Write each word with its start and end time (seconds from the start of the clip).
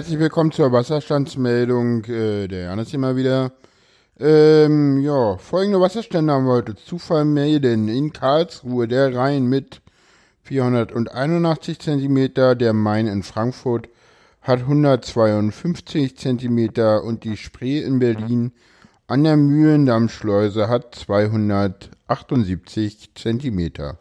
Herzlich 0.00 0.18
willkommen 0.18 0.50
zur 0.50 0.72
Wasserstandsmeldung. 0.72 2.04
Äh, 2.04 2.48
der 2.48 2.62
Jan 2.62 2.78
ist 2.78 2.88
hier 2.88 2.98
mal 2.98 3.16
wieder. 3.16 3.52
Ähm, 4.18 5.02
ja, 5.02 5.36
folgende 5.36 5.78
Wasserstände 5.78 6.32
haben 6.32 6.46
wir 6.46 6.54
heute 6.54 6.74
zu 6.74 6.96
vermelden. 6.96 7.86
In 7.88 8.10
Karlsruhe 8.10 8.88
der 8.88 9.14
Rhein 9.14 9.44
mit 9.44 9.82
481 10.44 11.80
cm, 11.80 12.32
der 12.32 12.72
Main 12.72 13.08
in 13.08 13.22
Frankfurt 13.22 13.90
hat 14.40 14.60
152 14.60 16.16
cm 16.16 16.70
und 17.04 17.24
die 17.24 17.36
Spree 17.36 17.80
in 17.80 17.98
Berlin 17.98 18.52
an 19.06 19.22
der 19.22 19.36
Mühlendammschleuse 19.36 20.70
hat 20.70 20.94
278 20.94 23.10
cm. 23.14 23.98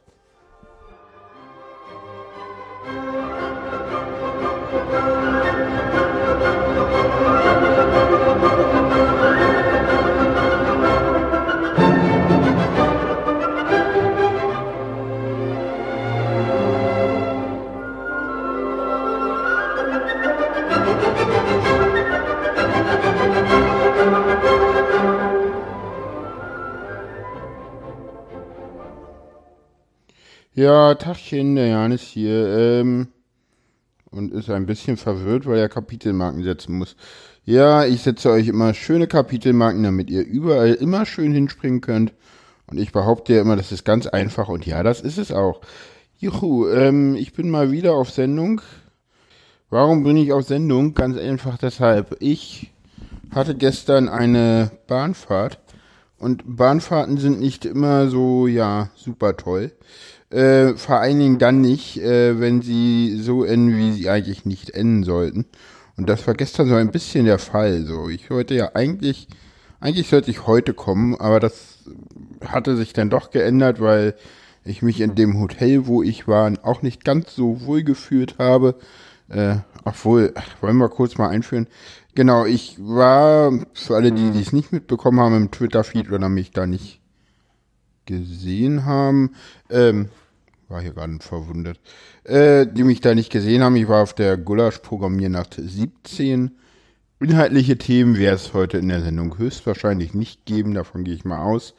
Ja, 30.59 30.93
Tachchen, 30.95 31.55
der 31.55 31.67
Jan 31.67 31.93
ist 31.93 32.03
hier 32.03 32.49
ähm, 32.49 33.07
und 34.11 34.33
ist 34.33 34.49
ein 34.49 34.65
bisschen 34.65 34.97
verwirrt, 34.97 35.45
weil 35.45 35.57
er 35.57 35.69
Kapitelmarken 35.69 36.43
setzen 36.43 36.77
muss. 36.77 36.97
Ja, 37.45 37.85
ich 37.85 38.01
setze 38.01 38.29
euch 38.29 38.49
immer 38.49 38.73
schöne 38.73 39.07
Kapitelmarken, 39.07 39.83
damit 39.83 40.09
ihr 40.09 40.21
überall 40.21 40.73
immer 40.73 41.05
schön 41.05 41.31
hinspringen 41.31 41.79
könnt. 41.79 42.11
Und 42.67 42.77
ich 42.77 42.91
behaupte 42.91 43.35
ja 43.35 43.41
immer, 43.41 43.55
das 43.55 43.71
ist 43.71 43.85
ganz 43.85 44.05
einfach 44.05 44.49
und 44.49 44.65
ja, 44.65 44.83
das 44.83 44.99
ist 44.99 45.17
es 45.17 45.31
auch. 45.31 45.61
Juhu, 46.17 46.67
ähm, 46.67 47.15
ich 47.15 47.31
bin 47.31 47.49
mal 47.49 47.71
wieder 47.71 47.93
auf 47.93 48.11
Sendung. 48.11 48.59
Warum 49.69 50.03
bin 50.03 50.17
ich 50.17 50.33
auf 50.33 50.43
Sendung? 50.43 50.93
Ganz 50.93 51.17
einfach 51.17 51.57
deshalb. 51.57 52.17
Ich 52.19 52.69
hatte 53.31 53.55
gestern 53.55 54.09
eine 54.09 54.71
Bahnfahrt 54.87 55.57
und 56.19 56.43
Bahnfahrten 56.45 57.17
sind 57.17 57.39
nicht 57.39 57.65
immer 57.65 58.09
so, 58.09 58.47
ja, 58.47 58.89
super 58.95 59.37
toll. 59.37 59.71
Äh, 60.29 60.75
vor 60.75 60.97
allen 60.97 61.19
Dingen 61.19 61.39
dann 61.39 61.61
nicht, 61.61 61.97
äh, 61.97 62.39
wenn 62.39 62.61
sie 62.61 63.17
so 63.19 63.43
enden, 63.43 63.77
wie 63.77 63.91
sie 63.93 64.09
eigentlich 64.09 64.45
nicht 64.45 64.69
enden 64.71 65.03
sollten. 65.03 65.45
Und 65.97 66.07
das 66.07 66.27
war 66.27 66.33
gestern 66.33 66.69
so 66.69 66.75
ein 66.75 66.91
bisschen 66.91 67.25
der 67.25 67.39
Fall. 67.39 67.83
So, 67.85 68.09
ich 68.09 68.29
wollte 68.29 68.53
ja 68.53 68.71
eigentlich, 68.75 69.27
eigentlich 69.79 70.07
sollte 70.07 70.29
ich 70.29 70.45
heute 70.45 70.73
kommen, 70.73 71.15
aber 71.15 71.39
das 71.39 71.79
hatte 72.45 72.77
sich 72.77 72.93
dann 72.93 73.09
doch 73.09 73.31
geändert, 73.31 73.81
weil 73.81 74.13
ich 74.63 74.81
mich 74.81 75.01
in 75.01 75.15
dem 75.15 75.39
Hotel, 75.39 75.87
wo 75.87 76.03
ich 76.03 76.27
war, 76.27 76.51
auch 76.63 76.81
nicht 76.81 77.03
ganz 77.03 77.35
so 77.35 77.65
wohl 77.65 77.83
gefühlt 77.83 78.37
habe. 78.37 78.75
Äh, 79.29 79.57
obwohl, 79.85 80.33
wollen 80.61 80.77
wir 80.77 80.89
kurz 80.89 81.17
mal 81.17 81.29
einführen. 81.29 81.67
Genau, 82.19 82.45
ich 82.45 82.75
war, 82.79 83.57
für 83.71 83.95
alle, 83.95 84.11
die 84.11 84.37
es 84.37 84.51
nicht 84.51 84.73
mitbekommen 84.73 85.21
haben 85.21 85.37
im 85.37 85.51
Twitter-Feed 85.51 86.11
oder 86.11 86.27
mich 86.27 86.51
da 86.51 86.65
nicht 86.65 86.99
gesehen 88.05 88.83
haben, 88.83 89.35
ähm, 89.69 90.09
war 90.67 90.81
hier 90.81 90.91
gerade 90.91 91.17
verwundert, 91.21 91.79
äh, 92.25 92.67
die 92.67 92.83
mich 92.83 92.99
da 92.99 93.15
nicht 93.15 93.31
gesehen 93.31 93.63
haben. 93.63 93.77
Ich 93.77 93.87
war 93.87 94.03
auf 94.03 94.13
der 94.13 94.35
Gulasch-Programmiernacht 94.35 95.61
17. 95.63 96.51
Inhaltliche 97.21 97.77
Themen 97.77 98.17
wäre 98.17 98.35
es 98.35 98.53
heute 98.53 98.79
in 98.79 98.89
der 98.89 98.99
Sendung 98.99 99.37
höchstwahrscheinlich 99.37 100.13
nicht 100.13 100.45
geben, 100.45 100.73
davon 100.73 101.05
gehe 101.05 101.15
ich 101.15 101.23
mal 101.23 101.41
aus. 101.41 101.73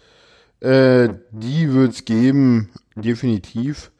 Äh, 0.61 1.11
die 1.33 1.75
wird 1.75 1.93
es 1.93 2.07
geben, 2.07 2.71
definitiv. 2.95 3.93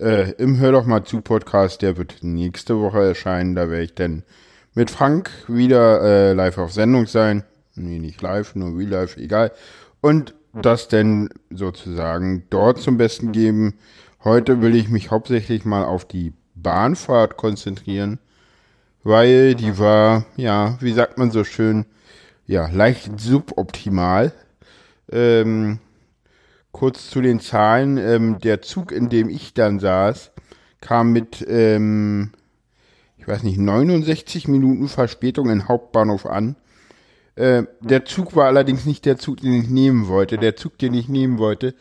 Äh, 0.00 0.30
Im 0.38 0.58
Hör 0.60 0.72
doch 0.72 0.86
mal 0.86 1.04
zu 1.04 1.20
Podcast, 1.20 1.82
der 1.82 1.98
wird 1.98 2.20
nächste 2.22 2.80
Woche 2.80 3.04
erscheinen. 3.04 3.54
Da 3.54 3.68
werde 3.68 3.84
ich 3.84 3.94
dann 3.94 4.22
mit 4.74 4.90
Frank 4.90 5.30
wieder 5.48 6.02
äh, 6.02 6.32
live 6.32 6.58
auf 6.58 6.72
Sendung 6.72 7.06
sein. 7.06 7.44
Nee, 7.74 7.98
nicht 7.98 8.20
live, 8.22 8.54
nur 8.54 8.76
real 8.76 8.90
live, 8.90 9.16
egal. 9.16 9.52
Und 10.00 10.34
das 10.52 10.88
denn 10.88 11.28
sozusagen 11.50 12.44
dort 12.50 12.78
zum 12.78 12.96
Besten 12.96 13.32
geben. 13.32 13.74
Heute 14.22 14.62
will 14.62 14.76
ich 14.76 14.88
mich 14.88 15.10
hauptsächlich 15.10 15.64
mal 15.64 15.84
auf 15.84 16.04
die 16.04 16.32
Bahnfahrt 16.54 17.36
konzentrieren, 17.36 18.18
weil 19.02 19.54
die 19.54 19.78
war, 19.78 20.24
ja, 20.36 20.78
wie 20.80 20.92
sagt 20.92 21.18
man 21.18 21.30
so 21.30 21.44
schön, 21.44 21.86
ja, 22.46 22.68
leicht 22.68 23.18
suboptimal. 23.18 24.32
Ähm, 25.10 25.78
kurz 26.72 27.10
zu 27.10 27.20
den 27.20 27.40
Zahlen. 27.40 27.98
Ähm, 27.98 28.38
der 28.38 28.62
Zug, 28.62 28.92
in 28.92 29.08
dem 29.08 29.28
ich 29.28 29.54
dann 29.54 29.80
saß, 29.80 30.32
kam 30.80 31.12
mit, 31.12 31.44
ähm, 31.48 32.32
ich 33.24 33.28
weiß 33.28 33.42
nicht, 33.42 33.58
69 33.58 34.48
Minuten 34.48 34.86
Verspätung 34.86 35.48
in 35.48 35.66
Hauptbahnhof 35.66 36.26
an. 36.26 36.56
Äh, 37.36 37.62
der 37.80 38.04
Zug 38.04 38.36
war 38.36 38.44
allerdings 38.44 38.84
nicht 38.84 39.06
der 39.06 39.16
Zug, 39.16 39.38
den 39.38 39.54
ich 39.54 39.70
nehmen 39.70 40.08
wollte. 40.08 40.36
Der 40.36 40.56
Zug, 40.56 40.76
den 40.76 40.92
ich 40.92 41.08
nehmen 41.08 41.38
wollte, 41.38 41.74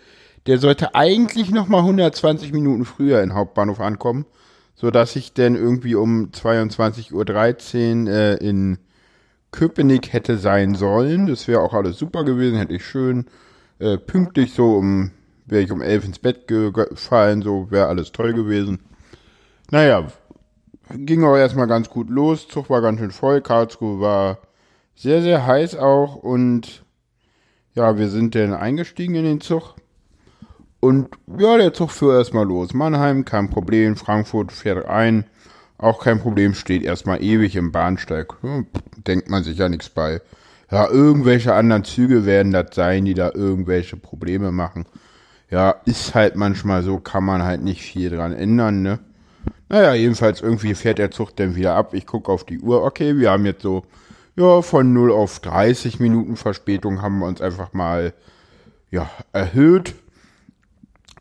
der 0.47 0.57
sollte 0.57 0.95
eigentlich 0.95 1.51
noch 1.51 1.67
mal 1.67 1.79
120 1.79 2.53
Minuten 2.53 2.85
früher 2.85 3.21
in 3.21 3.33
Hauptbahnhof 3.33 3.81
ankommen, 3.81 4.25
so 4.73 4.89
dass 4.89 5.17
ich 5.17 5.33
dann 5.33 5.55
irgendwie 5.55 5.95
um 5.95 6.29
22.13 6.31 7.11
Uhr 8.05 8.09
äh, 8.09 8.35
in 8.35 8.77
Köpenick 9.51 10.13
hätte 10.13 10.37
sein 10.37 10.75
sollen. 10.75 11.27
Das 11.27 11.49
wäre 11.49 11.59
auch 11.59 11.73
alles 11.73 11.97
super 11.97 12.23
gewesen, 12.23 12.57
hätte 12.57 12.73
ich 12.73 12.85
schön 12.85 13.25
äh, 13.79 13.97
pünktlich 13.97 14.53
so 14.53 14.77
um, 14.77 15.11
wäre 15.45 15.61
ich 15.61 15.73
um 15.73 15.81
11 15.81 16.05
ins 16.05 16.19
Bett 16.19 16.47
gefallen, 16.47 17.41
so 17.41 17.69
wäre 17.69 17.87
alles 17.87 18.13
toll 18.13 18.31
gewesen. 18.31 18.79
Naja, 19.71 20.07
ging 20.89 21.23
auch 21.23 21.35
erstmal 21.35 21.67
ganz 21.67 21.89
gut 21.89 22.09
los, 22.09 22.47
Zug 22.47 22.69
war 22.69 22.81
ganz 22.81 22.99
schön 22.99 23.11
voll, 23.11 23.41
Karlsruhe 23.41 23.99
war 23.99 24.39
sehr, 24.95 25.21
sehr 25.21 25.45
heiß 25.45 25.75
auch 25.75 26.15
und 26.15 26.83
ja, 27.73 27.97
wir 27.97 28.09
sind 28.09 28.35
dann 28.35 28.53
eingestiegen 28.53 29.15
in 29.15 29.25
den 29.25 29.41
Zug 29.41 29.75
und 30.83 31.07
ja, 31.37 31.55
der 31.55 31.73
Zug 31.73 31.91
fuhr 31.91 32.17
erstmal 32.17 32.45
los. 32.45 32.73
Mannheim, 32.73 33.23
kein 33.23 33.49
Problem. 33.49 33.95
Frankfurt 33.95 34.51
fährt 34.51 34.85
ein. 34.85 35.23
Auch 35.77 36.03
kein 36.03 36.19
Problem, 36.19 36.53
steht 36.53 36.83
erstmal 36.83 37.23
ewig 37.23 37.55
im 37.55 37.71
Bahnsteig. 37.71 38.33
Hm, 38.41 38.67
denkt 39.07 39.29
man 39.29 39.45
sich 39.45 39.57
ja 39.57 39.69
nichts 39.69 39.87
bei. 39.87 40.19
Ja, 40.69 40.89
irgendwelche 40.89 41.53
anderen 41.53 41.85
Züge 41.85 42.25
werden 42.25 42.51
das 42.51 42.75
sein, 42.75 43.05
die 43.05 43.13
da 43.13 43.31
irgendwelche 43.33 43.95
Probleme 43.95 44.51
machen. 44.51 44.85
Ja, 45.49 45.75
ist 45.85 46.15
halt 46.15 46.35
manchmal 46.35 46.83
so, 46.83 46.99
kann 46.99 47.23
man 47.23 47.43
halt 47.43 47.63
nicht 47.63 47.81
viel 47.81 48.09
dran 48.09 48.33
ändern, 48.33 48.81
ne? 48.81 48.99
Naja, 49.73 49.95
jedenfalls 49.95 50.39
irgendwie 50.39 50.75
fährt 50.75 50.99
der 50.99 51.09
Zug 51.09 51.35
dann 51.35 51.55
wieder 51.55 51.73
ab. 51.73 51.95
Ich 51.95 52.05
gucke 52.05 52.31
auf 52.31 52.43
die 52.43 52.59
Uhr. 52.59 52.83
Okay, 52.83 53.17
wir 53.17 53.31
haben 53.31 53.43
jetzt 53.43 53.63
so, 53.63 53.83
ja, 54.35 54.61
von 54.61 54.93
0 54.93 55.11
auf 55.11 55.39
30 55.39 55.99
Minuten 55.99 56.35
Verspätung 56.35 57.01
haben 57.01 57.17
wir 57.17 57.25
uns 57.25 57.41
einfach 57.41 57.73
mal, 57.73 58.13
ja, 58.91 59.09
erhöht. 59.31 59.95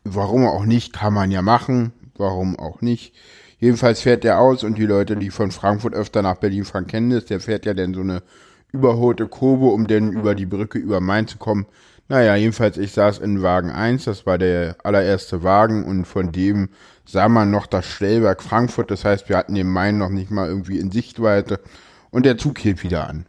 Warum 0.03 0.45
auch 0.45 0.65
nicht, 0.65 0.93
kann 0.93 1.15
man 1.15 1.31
ja 1.31 1.41
machen. 1.41 1.93
Warum 2.15 2.59
auch 2.59 2.81
nicht. 2.81 3.15
Jedenfalls 3.57 4.01
fährt 4.01 4.23
der 4.23 4.39
aus 4.39 4.63
und 4.63 4.77
die 4.77 4.85
Leute, 4.85 5.17
die 5.17 5.31
von 5.31 5.49
Frankfurt 5.49 5.95
öfter 5.95 6.21
nach 6.21 6.35
Berlin 6.35 6.63
fahren, 6.63 6.85
kennen 6.85 7.09
das. 7.09 7.25
Der 7.25 7.39
fährt 7.39 7.65
ja 7.65 7.73
dann 7.73 7.95
so 7.95 8.01
eine 8.01 8.21
überholte 8.71 9.27
Kurve, 9.27 9.65
um 9.65 9.87
dann 9.87 10.11
über 10.13 10.35
die 10.35 10.45
Brücke 10.45 10.77
über 10.77 11.01
Main 11.01 11.27
zu 11.27 11.39
kommen. 11.39 11.65
Naja, 12.07 12.35
jedenfalls, 12.35 12.77
ich 12.77 12.91
saß 12.91 13.17
in 13.17 13.41
Wagen 13.41 13.71
1, 13.71 14.03
das 14.03 14.27
war 14.27 14.37
der 14.37 14.75
allererste 14.83 15.41
Wagen 15.41 15.85
und 15.85 16.05
von 16.05 16.31
dem 16.31 16.69
sah 17.05 17.29
man 17.29 17.51
noch 17.51 17.67
das 17.67 17.85
Stellwerk 17.85 18.43
Frankfurt. 18.43 18.91
Das 18.91 19.05
heißt, 19.05 19.29
wir 19.29 19.37
hatten 19.37 19.55
den 19.55 19.69
Main 19.69 19.97
noch 19.97 20.09
nicht 20.09 20.31
mal 20.31 20.47
irgendwie 20.47 20.79
in 20.79 20.91
Sichtweite 20.91 21.59
und 22.11 22.25
der 22.25 22.37
Zug 22.37 22.59
hielt 22.59 22.83
wieder 22.83 23.07
an. 23.07 23.25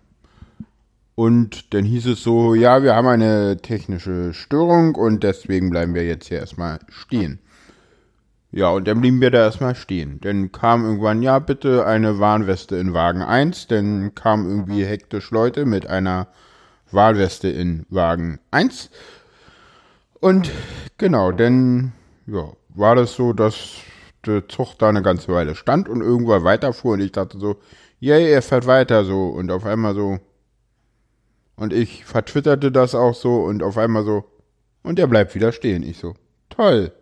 Und 1.17 1.73
dann 1.75 1.85
hieß 1.85 2.07
es 2.07 2.23
so, 2.23 2.55
ja, 2.55 2.83
wir 2.83 2.95
haben 2.95 3.07
eine 3.07 3.59
technische 3.59 4.35
Störung 4.35 4.97
und 4.97 5.23
deswegen 5.23 5.71
bleiben 5.71 5.95
wir 5.95 6.05
jetzt 6.05 6.29
hier 6.29 6.39
erstmal 6.39 6.81
stehen. 6.89 7.39
Ja, 8.51 8.69
und 8.71 8.87
dann 8.87 9.01
blieben 9.01 9.21
wir 9.21 9.31
da 9.31 9.39
erstmal 9.39 9.75
stehen. 9.75 10.21
Dann 10.21 10.53
kam 10.53 10.85
irgendwann, 10.85 11.23
ja, 11.23 11.39
bitte 11.41 11.87
eine 11.87 12.19
Warnweste 12.21 12.77
in 12.77 12.95
Wagen 12.95 13.23
1. 13.23 13.67
Dann 13.67 14.15
kamen 14.15 14.49
irgendwie 14.49 14.85
hektisch 14.85 15.31
Leute 15.31 15.67
mit 15.67 15.87
einer 15.87 16.29
Warnweste 16.91 17.49
in 17.49 17.85
Wagen 17.89 18.39
1. 18.53 18.91
Und 20.21 20.51
genau, 20.99 21.33
dann 21.33 21.93
ja, 22.27 22.53
war 22.75 22.97
das 22.97 23.15
so, 23.15 23.33
dass 23.33 23.77
der 24.27 24.49
Zug 24.49 24.75
da 24.79 24.89
eine 24.89 25.03
ganze 25.03 25.33
Weile 25.33 25.55
stand 25.55 25.89
und 25.89 26.01
irgendwann 26.01 26.45
weiterfuhr 26.45 26.95
und 26.95 27.01
ich 27.01 27.13
dachte 27.13 27.39
so, 27.39 27.57
yay, 28.01 28.31
er 28.31 28.43
fährt 28.43 28.67
weiter 28.67 29.05
so 29.05 29.29
und 29.29 29.51
auf 29.51 29.65
einmal 29.65 29.95
so, 29.95 30.19
und 31.57 31.73
ich 31.73 32.05
vertwitterte 32.05 32.73
das 32.73 32.95
auch 32.95 33.15
so 33.15 33.45
und 33.45 33.63
auf 33.63 33.79
einmal 33.79 34.05
so, 34.05 34.25
und 34.83 34.99
er 34.99 35.07
bleibt 35.07 35.35
wieder 35.35 35.53
stehen. 35.53 35.83
Ich 35.83 35.99
so, 35.99 36.15
toll. 36.51 36.93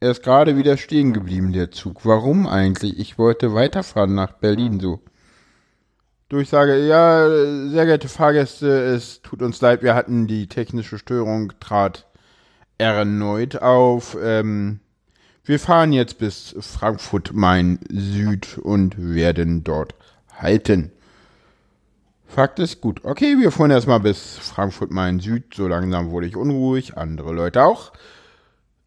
Er 0.00 0.10
ist 0.10 0.22
gerade 0.22 0.56
wieder 0.56 0.76
stehen 0.76 1.12
geblieben, 1.12 1.52
der 1.52 1.70
Zug. 1.70 2.04
Warum 2.04 2.48
eigentlich? 2.48 2.98
Ich 2.98 3.18
wollte 3.18 3.54
weiterfahren 3.54 4.14
nach 4.14 4.32
Berlin 4.32 4.80
so. 4.80 5.00
Durchsage, 6.28 6.86
ja, 6.86 7.28
sehr 7.68 7.84
geehrte 7.84 8.08
Fahrgäste, 8.08 8.66
es 8.66 9.20
tut 9.20 9.42
uns 9.42 9.60
leid, 9.60 9.82
wir 9.82 9.94
hatten 9.94 10.26
die 10.26 10.48
technische 10.48 10.98
Störung, 10.98 11.52
trat 11.60 12.06
erneut 12.78 13.60
auf. 13.60 14.16
Ähm, 14.20 14.80
wir 15.44 15.58
fahren 15.58 15.92
jetzt 15.92 16.18
bis 16.18 16.54
Frankfurt 16.60 17.32
Main 17.32 17.80
Süd 17.90 18.58
und 18.58 18.94
werden 18.96 19.64
dort 19.64 19.94
halten. 20.38 20.92
Fakt 22.28 22.58
ist 22.60 22.80
gut. 22.80 23.04
Okay, 23.04 23.36
wir 23.38 23.50
fuhren 23.50 23.70
erstmal 23.70 24.00
bis 24.00 24.38
Frankfurt 24.38 24.90
Main 24.90 25.20
Süd. 25.20 25.52
So 25.54 25.68
langsam 25.68 26.10
wurde 26.10 26.26
ich 26.26 26.36
unruhig, 26.36 26.96
andere 26.96 27.32
Leute 27.32 27.62
auch. 27.64 27.92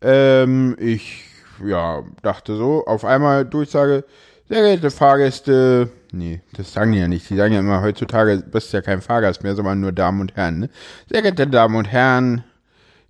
Ähm, 0.01 0.75
ich, 0.79 1.25
ja, 1.63 2.03
dachte 2.21 2.55
so, 2.55 2.85
auf 2.85 3.05
einmal 3.05 3.45
Durchsage, 3.45 4.03
sehr 4.47 4.61
geehrte 4.61 4.91
Fahrgäste, 4.91 5.89
nee, 6.11 6.41
das 6.53 6.71
sagen 6.71 6.91
die 6.91 6.99
ja 6.99 7.07
nicht. 7.07 7.29
Die 7.29 7.35
sagen 7.35 7.53
ja 7.53 7.59
immer, 7.59 7.81
heutzutage 7.81 8.37
bist 8.37 8.71
du 8.71 8.77
ja 8.77 8.81
kein 8.81 9.01
Fahrgast 9.01 9.43
mehr, 9.43 9.55
sondern 9.55 9.81
nur 9.81 9.91
Damen 9.91 10.21
und 10.21 10.35
Herren. 10.35 10.59
Ne? 10.59 10.69
Sehr 11.09 11.21
geehrte 11.21 11.47
Damen 11.47 11.75
und 11.75 11.85
Herren, 11.85 12.43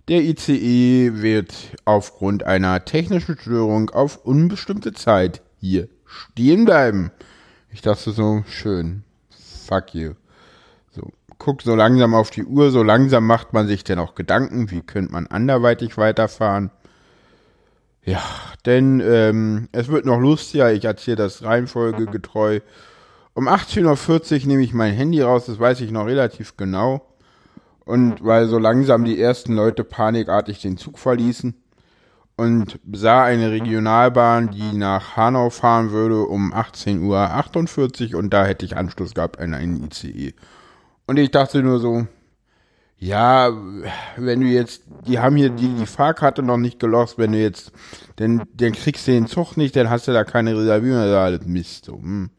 der 0.08 0.22
ICE 0.22 1.12
wird 1.14 1.54
aufgrund 1.84 2.44
einer 2.44 2.84
technischen 2.84 3.36
Störung 3.38 3.90
auf 3.90 4.24
unbestimmte 4.24 4.92
Zeit 4.92 5.42
hier 5.58 5.88
stehen 6.04 6.64
bleiben. 6.64 7.10
Ich 7.72 7.82
dachte 7.82 8.12
so, 8.12 8.44
schön. 8.48 9.02
Fuck 9.66 9.94
you. 9.94 10.14
So, 10.90 11.10
guck 11.38 11.62
so 11.62 11.74
langsam 11.74 12.14
auf 12.14 12.30
die 12.30 12.44
Uhr, 12.44 12.70
so 12.70 12.82
langsam 12.82 13.26
macht 13.26 13.52
man 13.52 13.66
sich 13.66 13.82
denn 13.82 13.98
auch 13.98 14.14
Gedanken, 14.14 14.70
wie 14.70 14.82
könnte 14.82 15.12
man 15.12 15.26
anderweitig 15.26 15.98
weiterfahren. 15.98 16.70
Ja, 18.04 18.22
denn 18.64 19.02
ähm, 19.04 19.68
es 19.72 19.88
wird 19.88 20.06
noch 20.06 20.20
lustiger, 20.20 20.72
ich 20.72 20.84
erzähle 20.84 21.16
das 21.16 21.42
Reihenfolge 21.42 22.06
getreu. 22.06 22.60
Um 23.34 23.48
18.40 23.48 24.42
Uhr 24.42 24.46
nehme 24.46 24.62
ich 24.62 24.72
mein 24.72 24.94
Handy 24.94 25.20
raus, 25.20 25.46
das 25.46 25.58
weiß 25.58 25.80
ich 25.80 25.90
noch 25.90 26.06
relativ 26.06 26.56
genau. 26.56 27.15
Und 27.86 28.22
weil 28.22 28.48
so 28.48 28.58
langsam 28.58 29.04
die 29.04 29.18
ersten 29.18 29.54
Leute 29.54 29.84
panikartig 29.84 30.60
den 30.60 30.76
Zug 30.76 30.98
verließen 30.98 31.54
und 32.36 32.80
sah 32.92 33.24
eine 33.24 33.52
Regionalbahn, 33.52 34.50
die 34.50 34.76
nach 34.76 35.16
Hanau 35.16 35.50
fahren 35.50 35.92
würde 35.92 36.22
um 36.22 36.52
18.48 36.52 38.12
Uhr 38.12 38.18
und 38.18 38.34
da 38.34 38.44
hätte 38.44 38.66
ich 38.66 38.76
Anschluss 38.76 39.14
gehabt 39.14 39.38
an 39.38 39.54
einen 39.54 39.84
ICE. 39.84 40.34
Und 41.06 41.16
ich 41.18 41.30
dachte 41.30 41.62
nur 41.62 41.78
so, 41.78 42.08
ja, 42.98 43.52
wenn 44.16 44.40
du 44.40 44.46
jetzt, 44.46 44.82
die 45.06 45.20
haben 45.20 45.36
hier 45.36 45.50
die, 45.50 45.68
die 45.68 45.86
Fahrkarte 45.86 46.42
noch 46.42 46.56
nicht 46.56 46.80
gelost, 46.80 47.18
wenn 47.18 47.32
du 47.32 47.38
jetzt, 47.38 47.70
denn, 48.18 48.42
dann 48.54 48.72
kriegst 48.72 49.06
du 49.06 49.12
den 49.12 49.28
Zug 49.28 49.56
nicht, 49.56 49.76
dann 49.76 49.90
hast 49.90 50.08
du 50.08 50.12
da 50.12 50.24
keine 50.24 50.56
Reservierung, 50.56 50.98
das 50.98 51.10
ist 51.10 51.14
alles 51.14 51.46
Mist. 51.46 51.84
So. 51.84 51.98
Hm. 51.98 52.30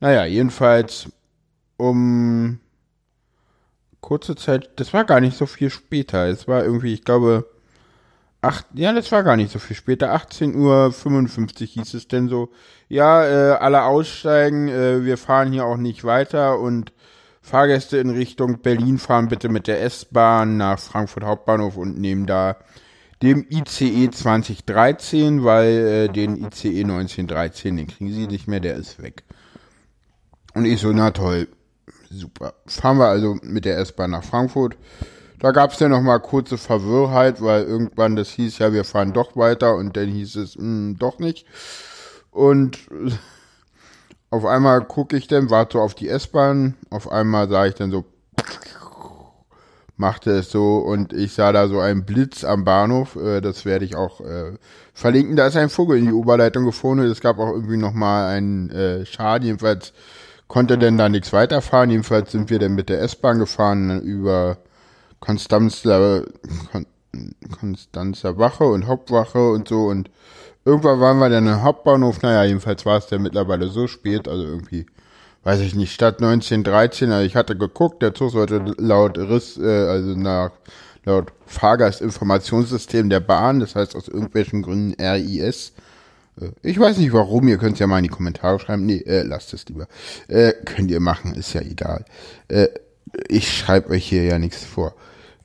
Naja, 0.00 0.24
jedenfalls 0.24 1.10
um 1.76 2.58
kurze 4.00 4.36
Zeit, 4.36 4.70
das 4.76 4.92
war 4.92 5.04
gar 5.04 5.20
nicht 5.20 5.36
so 5.36 5.46
viel 5.46 5.70
später. 5.70 6.26
Es 6.26 6.48
war 6.48 6.64
irgendwie, 6.64 6.94
ich 6.94 7.04
glaube, 7.04 7.48
acht, 8.40 8.66
ja, 8.74 8.92
das 8.92 9.10
war 9.12 9.22
gar 9.22 9.36
nicht 9.36 9.50
so 9.50 9.58
viel 9.58 9.76
später. 9.76 10.14
18.55 10.14 10.56
Uhr 11.62 11.66
hieß 11.66 11.94
es 11.94 12.08
denn 12.08 12.28
so, 12.28 12.50
ja, 12.88 13.24
äh, 13.24 13.56
alle 13.56 13.82
aussteigen, 13.82 14.68
äh, 14.68 15.04
wir 15.04 15.18
fahren 15.18 15.52
hier 15.52 15.64
auch 15.64 15.76
nicht 15.76 16.04
weiter 16.04 16.58
und 16.58 16.92
Fahrgäste 17.42 17.98
in 17.98 18.10
Richtung 18.10 18.60
Berlin 18.60 18.98
fahren 18.98 19.28
bitte 19.28 19.48
mit 19.48 19.66
der 19.66 19.82
S-Bahn 19.82 20.58
nach 20.58 20.78
Frankfurt 20.78 21.24
Hauptbahnhof 21.24 21.76
und 21.76 21.98
nehmen 21.98 22.26
da 22.26 22.56
dem 23.22 23.46
ICE 23.50 24.10
2013, 24.10 25.44
weil 25.44 25.68
äh, 25.68 26.08
den 26.08 26.36
ICE 26.36 26.84
1913, 26.84 27.76
den 27.76 27.86
kriegen 27.86 28.12
sie 28.12 28.26
nicht 28.26 28.46
mehr, 28.46 28.60
der 28.60 28.76
ist 28.76 29.02
weg. 29.02 29.24
Und 30.54 30.66
ich 30.66 30.80
so, 30.80 30.92
na 30.92 31.10
toll, 31.10 31.48
super. 32.10 32.54
Fahren 32.66 32.98
wir 32.98 33.08
also 33.08 33.38
mit 33.42 33.64
der 33.64 33.78
S-Bahn 33.78 34.10
nach 34.10 34.24
Frankfurt. 34.24 34.76
Da 35.38 35.52
gab 35.52 35.72
es 35.72 35.78
ja 35.78 35.88
noch 35.88 36.02
kurze 36.20 36.58
Verwirrheit, 36.58 37.40
weil 37.40 37.64
irgendwann 37.64 38.16
das 38.16 38.30
hieß, 38.30 38.58
ja, 38.58 38.72
wir 38.72 38.84
fahren 38.84 39.12
doch 39.12 39.36
weiter 39.36 39.76
und 39.76 39.96
dann 39.96 40.08
hieß 40.08 40.36
es, 40.36 40.56
mh, 40.56 40.62
hm, 40.62 40.96
doch 40.98 41.18
nicht. 41.18 41.46
Und 42.30 42.78
auf 44.30 44.44
einmal 44.44 44.84
gucke 44.84 45.16
ich 45.16 45.28
dann, 45.28 45.50
warte 45.50 45.80
auf 45.80 45.94
die 45.94 46.08
S-Bahn, 46.08 46.74
auf 46.90 47.10
einmal 47.10 47.48
sah 47.48 47.66
ich 47.66 47.74
dann 47.74 47.90
so, 47.90 48.04
machte 49.96 50.30
es 50.30 50.50
so 50.50 50.78
und 50.78 51.12
ich 51.12 51.34
sah 51.34 51.52
da 51.52 51.68
so 51.68 51.80
einen 51.80 52.04
Blitz 52.04 52.44
am 52.44 52.64
Bahnhof, 52.64 53.16
äh, 53.16 53.40
das 53.40 53.64
werde 53.64 53.84
ich 53.84 53.96
auch 53.96 54.20
äh, 54.20 54.56
verlinken. 54.94 55.36
Da 55.36 55.46
ist 55.46 55.56
ein 55.56 55.70
Vogel 55.70 55.98
in 55.98 56.06
die 56.06 56.12
Oberleitung 56.12 56.64
gefunden, 56.64 57.04
es 57.04 57.20
gab 57.20 57.38
auch 57.38 57.52
irgendwie 57.52 57.76
nochmal 57.76 58.26
einen 58.26 58.70
äh, 58.70 59.06
Schaden, 59.06 59.46
jedenfalls 59.46 59.92
konnte 60.48 60.78
denn 60.78 60.98
da 60.98 61.08
nichts 61.08 61.32
weiterfahren, 61.32 61.90
jedenfalls 61.90 62.32
sind 62.32 62.50
wir 62.50 62.58
dann 62.58 62.74
mit 62.74 62.88
der 62.88 63.00
S-Bahn 63.02 63.38
gefahren 63.38 64.00
über 64.00 64.58
Konstanzer, 65.20 66.24
Konstanzer 67.60 68.38
Wache 68.38 68.64
und 68.64 68.86
Hauptwache 68.86 69.50
und 69.50 69.68
so. 69.68 69.86
Und 69.86 70.10
Irgendwann 70.68 71.00
waren 71.00 71.18
wir 71.18 71.30
dann 71.30 71.46
im 71.46 71.62
Hauptbahnhof, 71.62 72.20
naja, 72.20 72.44
jedenfalls 72.44 72.84
war 72.84 72.98
es 72.98 73.06
dann 73.06 73.22
mittlerweile 73.22 73.68
so 73.68 73.86
spät, 73.86 74.28
also 74.28 74.44
irgendwie, 74.44 74.84
weiß 75.42 75.60
ich 75.60 75.74
nicht, 75.74 75.94
statt 75.94 76.16
1913, 76.16 77.10
also 77.10 77.24
ich 77.24 77.36
hatte 77.36 77.56
geguckt, 77.56 78.02
der 78.02 78.12
Zug 78.12 78.32
sollte 78.32 78.74
laut 78.76 79.16
Riss, 79.16 79.56
äh, 79.56 79.86
also 79.88 80.10
nach, 80.14 80.50
laut 81.06 81.32
Fahrgastinformationssystem 81.46 83.08
der 83.08 83.20
Bahn, 83.20 83.60
das 83.60 83.76
heißt 83.76 83.96
aus 83.96 84.08
irgendwelchen 84.08 84.60
Gründen 84.60 85.00
RIS, 85.00 85.72
ich 86.62 86.78
weiß 86.78 86.98
nicht 86.98 87.12
warum, 87.12 87.48
ihr 87.48 87.58
könnt 87.58 87.74
es 87.74 87.78
ja 87.78 87.86
mal 87.86 87.98
in 87.98 88.04
die 88.04 88.10
Kommentare 88.10 88.58
schreiben. 88.58 88.86
Nee, 88.86 88.98
äh, 88.98 89.22
lasst 89.22 89.52
es 89.54 89.66
lieber. 89.68 89.88
Äh, 90.28 90.52
könnt 90.64 90.90
ihr 90.90 91.00
machen, 91.00 91.34
ist 91.34 91.52
ja 91.52 91.60
egal. 91.60 92.04
Äh, 92.48 92.68
ich 93.28 93.56
schreibe 93.56 93.90
euch 93.90 94.06
hier 94.06 94.24
ja 94.24 94.38
nichts 94.38 94.64
vor. 94.64 94.94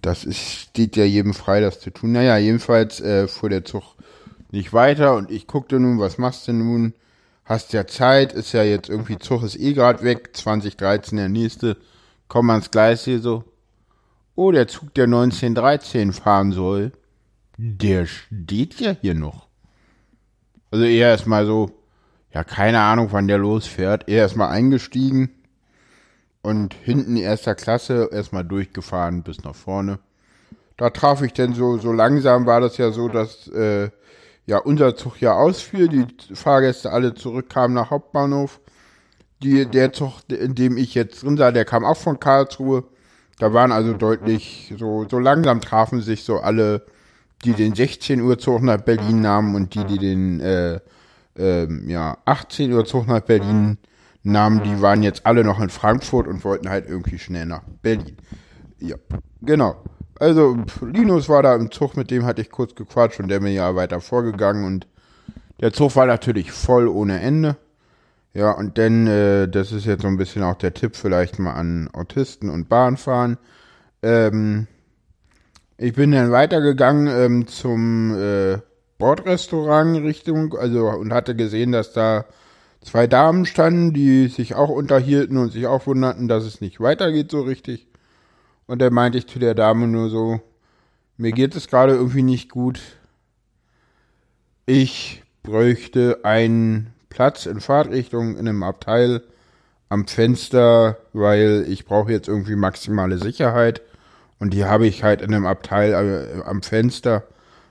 Das 0.01 0.25
ist, 0.25 0.39
steht 0.39 0.97
ja 0.97 1.05
jedem 1.05 1.33
frei, 1.33 1.61
das 1.61 1.79
zu 1.79 1.89
tun. 1.89 2.11
Naja, 2.11 2.37
jedenfalls 2.37 2.99
äh, 2.99 3.27
fuhr 3.27 3.49
der 3.49 3.63
Zug 3.63 3.83
nicht 4.51 4.73
weiter 4.73 5.15
und 5.15 5.31
ich 5.31 5.47
guckte 5.47 5.79
nun, 5.79 5.99
was 5.99 6.17
machst 6.17 6.47
du 6.47 6.53
nun? 6.53 6.93
Hast 7.45 7.73
ja 7.73 7.87
Zeit, 7.87 8.33
ist 8.33 8.53
ja 8.53 8.63
jetzt 8.63 8.89
irgendwie 8.89 9.17
Zug 9.17 9.43
ist 9.43 9.59
eh 9.59 9.73
gerade 9.73 10.03
weg, 10.03 10.29
2013 10.33 11.17
der 11.17 11.29
nächste, 11.29 11.77
komm 12.27 12.49
ans 12.49 12.71
Gleis 12.71 13.03
hier 13.03 13.19
so. 13.19 13.43
Oh, 14.35 14.51
der 14.51 14.67
Zug, 14.67 14.93
der 14.93 15.05
1913 15.05 16.13
fahren 16.13 16.51
soll, 16.51 16.91
der 17.57 18.05
steht 18.05 18.79
ja 18.79 18.95
hier 19.01 19.13
noch. 19.13 19.47
Also 20.73 20.85
eher 20.85 21.09
erstmal 21.09 21.45
so, 21.45 21.69
ja, 22.33 22.43
keine 22.43 22.79
Ahnung, 22.79 23.09
wann 23.11 23.27
der 23.27 23.37
losfährt. 23.37 24.09
Er 24.09 24.21
erstmal 24.21 24.49
eingestiegen 24.49 25.29
und 26.41 26.73
hinten 26.73 27.15
erster 27.15 27.53
Klasse 27.53 28.09
erstmal 28.11 28.43
durchgefahren 28.43 29.21
bis 29.21 29.43
nach 29.43 29.53
vorne. 29.53 29.99
Da 30.77 30.89
traf 30.89 31.21
ich 31.21 31.33
denn 31.33 31.53
so, 31.53 31.77
so 31.77 31.91
langsam 31.91 32.47
war 32.47 32.59
das 32.59 32.77
ja 32.77 32.89
so, 32.89 33.07
dass 33.07 33.47
äh, 33.49 33.91
ja, 34.47 34.57
unser 34.57 34.95
Zug 34.95 35.21
ja 35.21 35.33
ausfiel, 35.33 35.89
die 35.89 36.07
Fahrgäste 36.33 36.91
alle 36.91 37.13
zurückkamen 37.13 37.75
nach 37.75 37.91
Hauptbahnhof. 37.91 38.59
Die, 39.43 39.67
der 39.67 39.93
Zug, 39.93 40.21
in 40.29 40.55
dem 40.55 40.77
ich 40.77 40.95
jetzt 40.95 41.21
drin 41.21 41.37
sah, 41.37 41.51
der 41.51 41.65
kam 41.65 41.85
auch 41.85 41.97
von 41.97 42.19
Karlsruhe. 42.19 42.83
Da 43.37 43.53
waren 43.53 43.71
also 43.71 43.93
deutlich, 43.93 44.73
so, 44.79 45.05
so 45.07 45.19
langsam 45.19 45.61
trafen 45.61 46.01
sich 46.01 46.23
so 46.23 46.39
alle, 46.39 46.83
die 47.43 47.53
den 47.53 47.75
16 47.75 48.21
Uhr 48.21 48.37
Zug 48.37 48.61
nach 48.61 48.81
Berlin 48.81 49.21
nahmen 49.21 49.55
und 49.55 49.75
die, 49.75 49.83
die 49.85 49.97
den 49.97 50.39
äh, 50.39 50.79
äh, 51.37 51.67
ja, 51.87 52.17
18 52.25 52.71
Uhr 52.73 52.85
Zug 52.85 53.07
nach 53.07 53.21
Berlin 53.21 53.77
nahmen, 54.23 54.63
die 54.63 54.81
waren 54.81 55.03
jetzt 55.03 55.25
alle 55.25 55.43
noch 55.43 55.59
in 55.59 55.69
Frankfurt 55.69 56.27
und 56.27 56.43
wollten 56.43 56.69
halt 56.69 56.87
irgendwie 56.87 57.19
schnell 57.19 57.45
nach 57.45 57.63
Berlin. 57.81 58.17
Ja, 58.79 58.95
genau. 59.41 59.75
Also, 60.19 60.57
Linus 60.81 61.27
war 61.27 61.43
da 61.43 61.55
im 61.55 61.71
Zug, 61.71 61.97
mit 61.97 62.11
dem 62.11 62.25
hatte 62.25 62.41
ich 62.41 62.51
kurz 62.51 62.75
gequatscht 62.75 63.19
und 63.19 63.27
der 63.27 63.41
mir 63.41 63.51
ja 63.51 63.75
weiter 63.75 63.99
vorgegangen 63.99 64.65
und 64.65 64.87
der 65.59 65.73
Zug 65.73 65.95
war 65.95 66.05
natürlich 66.05 66.51
voll 66.51 66.87
ohne 66.87 67.19
Ende. 67.19 67.57
Ja, 68.33 68.51
und 68.51 68.77
dann, 68.77 69.05
äh, 69.07 69.47
das 69.47 69.71
ist 69.71 69.85
jetzt 69.85 70.01
so 70.01 70.07
ein 70.07 70.17
bisschen 70.17 70.43
auch 70.43 70.55
der 70.55 70.73
Tipp 70.73 70.95
vielleicht 70.95 71.39
mal 71.39 71.53
an 71.53 71.89
Autisten 71.93 72.49
und 72.49 72.67
Bahnfahren. 72.67 73.37
Ähm, 74.01 74.67
ich 75.83 75.93
bin 75.93 76.13
dann 76.13 76.31
weitergegangen 76.31 77.07
ähm, 77.07 77.47
zum 77.47 78.15
äh, 78.15 78.59
Bordrestaurant 78.97 80.01
Richtung, 80.01 80.55
also 80.55 80.87
und 80.87 81.11
hatte 81.11 81.35
gesehen, 81.35 81.73
dass 81.73 81.91
da 81.91 82.23
zwei 82.79 83.05
Damen 83.05 83.45
standen, 83.45 83.93
die 83.93 84.29
sich 84.29 84.55
auch 84.55 84.69
unterhielten 84.69 85.35
und 85.35 85.51
sich 85.51 85.67
auch 85.67 85.85
wunderten, 85.85 86.29
dass 86.29 86.45
es 86.45 86.61
nicht 86.61 86.79
weitergeht 86.79 87.31
so 87.31 87.41
richtig. 87.41 87.87
Und 88.65 88.81
da 88.81 88.89
meinte 88.91 89.17
ich 89.17 89.27
zu 89.27 89.39
der 89.39 89.55
Dame 89.55 89.89
nur 89.89 90.09
so, 90.09 90.39
mir 91.17 91.33
geht 91.33 91.53
es 91.53 91.67
gerade 91.67 91.95
irgendwie 91.95 92.23
nicht 92.23 92.49
gut. 92.49 92.79
Ich 94.65 95.21
bräuchte 95.43 96.19
einen 96.23 96.93
Platz 97.09 97.45
in 97.45 97.59
Fahrtrichtung 97.59 98.37
in 98.37 98.47
einem 98.47 98.63
Abteil 98.63 99.21
am 99.89 100.07
Fenster, 100.07 100.97
weil 101.11 101.65
ich 101.67 101.83
brauche 101.83 102.13
jetzt 102.13 102.29
irgendwie 102.29 102.55
maximale 102.55 103.17
Sicherheit. 103.17 103.81
Und 104.43 104.53
die 104.53 104.65
habe 104.65 104.85
ich 104.85 105.03
halt 105.03 105.21
in 105.21 105.33
einem 105.33 105.45
Abteil 105.45 105.93
äh, 105.93 106.41
am 106.43 106.63
Fenster. 106.63 107.23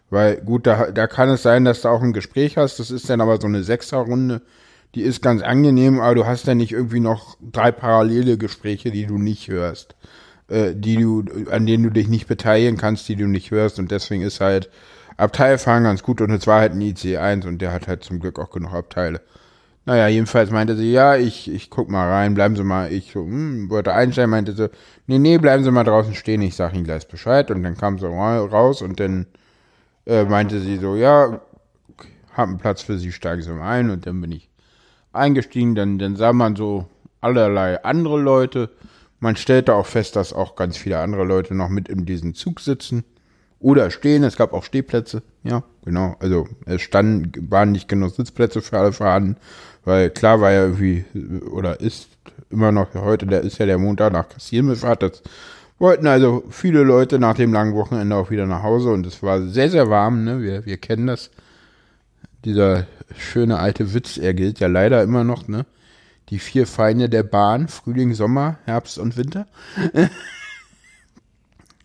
Weil 0.08 0.36
gut, 0.36 0.66
da, 0.66 0.90
da 0.90 1.06
kann 1.06 1.28
es 1.28 1.42
sein, 1.42 1.66
dass 1.66 1.82
du 1.82 1.88
auch 1.88 2.00
ein 2.00 2.14
Gespräch 2.14 2.56
hast. 2.56 2.78
Das 2.78 2.90
ist 2.90 3.10
dann 3.10 3.20
aber 3.20 3.38
so 3.38 3.46
eine 3.46 3.62
Sechserrunde. 3.62 4.40
die 4.94 5.02
ist 5.02 5.20
ganz 5.20 5.42
angenehm, 5.42 6.00
aber 6.00 6.14
du 6.14 6.24
hast 6.24 6.48
dann 6.48 6.56
nicht 6.56 6.72
irgendwie 6.72 7.00
noch 7.00 7.36
drei 7.42 7.72
parallele 7.72 8.38
Gespräche, 8.38 8.90
die 8.90 9.04
du 9.04 9.18
nicht 9.18 9.48
hörst, 9.48 9.96
äh, 10.48 10.72
die 10.74 10.96
du, 10.96 11.26
an 11.50 11.66
denen 11.66 11.84
du 11.84 11.90
dich 11.90 12.08
nicht 12.08 12.26
beteiligen 12.26 12.78
kannst, 12.78 13.06
die 13.06 13.16
du 13.16 13.26
nicht 13.26 13.50
hörst 13.50 13.78
und 13.78 13.90
deswegen 13.90 14.22
ist 14.22 14.40
halt 14.40 14.70
Abteilfahren 15.18 15.84
ganz 15.84 16.02
gut 16.02 16.22
und 16.22 16.30
es 16.30 16.46
war 16.46 16.60
halt 16.60 16.72
ein 16.72 16.80
IC1 16.80 17.46
und 17.46 17.58
der 17.58 17.74
hat 17.74 17.86
halt 17.86 18.02
zum 18.02 18.18
Glück 18.18 18.38
auch 18.38 18.50
genug 18.50 18.72
Abteile. 18.72 19.20
Naja, 19.84 20.06
jedenfalls 20.06 20.50
meinte 20.50 20.76
sie, 20.76 20.92
ja, 20.92 21.16
ich, 21.16 21.50
ich 21.50 21.68
guck 21.68 21.90
mal 21.90 22.08
rein, 22.08 22.34
bleiben 22.34 22.54
Sie 22.54 22.62
mal, 22.62 22.92
ich 22.92 23.10
so, 23.12 23.24
hm, 23.24 23.68
wollte 23.68 23.92
einsteigen, 23.92 24.30
meinte 24.30 24.52
sie, 24.52 24.70
nee, 25.08 25.18
nee, 25.18 25.38
bleiben 25.38 25.64
Sie 25.64 25.72
mal 25.72 25.82
draußen 25.82 26.14
stehen, 26.14 26.40
ich 26.42 26.54
sag 26.54 26.74
Ihnen 26.74 26.84
gleich 26.84 27.08
Bescheid 27.08 27.50
und 27.50 27.64
dann 27.64 27.76
kam 27.76 27.98
sie 27.98 28.06
raus 28.06 28.80
und 28.80 29.00
dann 29.00 29.26
äh, 30.06 30.24
meinte 30.24 30.60
sie 30.60 30.78
so, 30.78 30.94
ja, 30.94 31.40
hab 32.34 32.48
einen 32.48 32.58
Platz 32.58 32.82
für 32.82 32.96
Sie, 32.96 33.12
steigen 33.12 33.42
Sie 33.42 33.50
mal 33.50 33.68
ein 33.68 33.90
und 33.90 34.06
dann 34.06 34.20
bin 34.20 34.30
ich 34.32 34.48
eingestiegen, 35.12 35.74
dann, 35.74 35.98
dann 35.98 36.16
sah 36.16 36.32
man 36.32 36.54
so 36.54 36.86
allerlei 37.20 37.82
andere 37.84 38.20
Leute, 38.20 38.70
man 39.20 39.36
stellte 39.36 39.74
auch 39.74 39.86
fest, 39.86 40.16
dass 40.16 40.32
auch 40.32 40.56
ganz 40.56 40.76
viele 40.76 40.98
andere 40.98 41.24
Leute 41.24 41.54
noch 41.54 41.68
mit 41.68 41.88
in 41.88 42.06
diesem 42.06 42.34
Zug 42.34 42.60
sitzen 42.60 43.04
oder 43.60 43.90
stehen. 43.90 44.24
Es 44.24 44.36
gab 44.36 44.52
auch 44.52 44.64
Stehplätze. 44.64 45.22
Ja, 45.44 45.62
genau. 45.84 46.16
Also 46.18 46.48
es 46.66 46.82
standen, 46.82 47.50
waren 47.50 47.70
nicht 47.72 47.88
genug 47.88 48.14
Sitzplätze 48.14 48.60
für 48.60 48.78
alle 48.78 48.92
vorhanden, 48.92 49.36
weil 49.84 50.10
klar 50.10 50.40
war 50.40 50.52
ja 50.52 50.64
irgendwie, 50.64 51.04
oder 51.50 51.80
ist 51.80 52.08
immer 52.50 52.70
noch 52.72 52.94
heute, 52.94 53.26
der 53.26 53.40
ist 53.40 53.58
ja 53.58 53.66
der 53.66 53.78
Montag 53.78 54.12
nach 54.12 54.28
Kassiermifahrt. 54.28 55.02
Das 55.02 55.22
wollten 55.78 56.06
also 56.06 56.44
viele 56.50 56.82
Leute 56.82 57.18
nach 57.18 57.34
dem 57.34 57.52
langen 57.52 57.74
Wochenende 57.74 58.14
auch 58.14 58.30
wieder 58.30 58.46
nach 58.46 58.62
Hause 58.62 58.90
und 58.90 59.06
es 59.06 59.22
war 59.22 59.42
sehr, 59.42 59.70
sehr 59.70 59.90
warm. 59.90 60.24
Ne? 60.24 60.42
Wir, 60.42 60.64
wir 60.66 60.76
kennen 60.76 61.06
das. 61.06 61.30
Dieser 62.44 62.86
schöne 63.16 63.58
alte 63.58 63.94
Witz, 63.94 64.16
er 64.16 64.34
gilt 64.34 64.58
ja 64.58 64.66
leider 64.66 65.02
immer 65.02 65.22
noch, 65.22 65.46
ne? 65.46 65.64
Die 66.28 66.40
vier 66.40 66.66
Feinde 66.66 67.08
der 67.08 67.22
Bahn, 67.22 67.68
Frühling, 67.68 68.14
Sommer, 68.14 68.58
Herbst 68.64 68.98
und 68.98 69.16
Winter. 69.16 69.46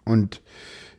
und 0.06 0.42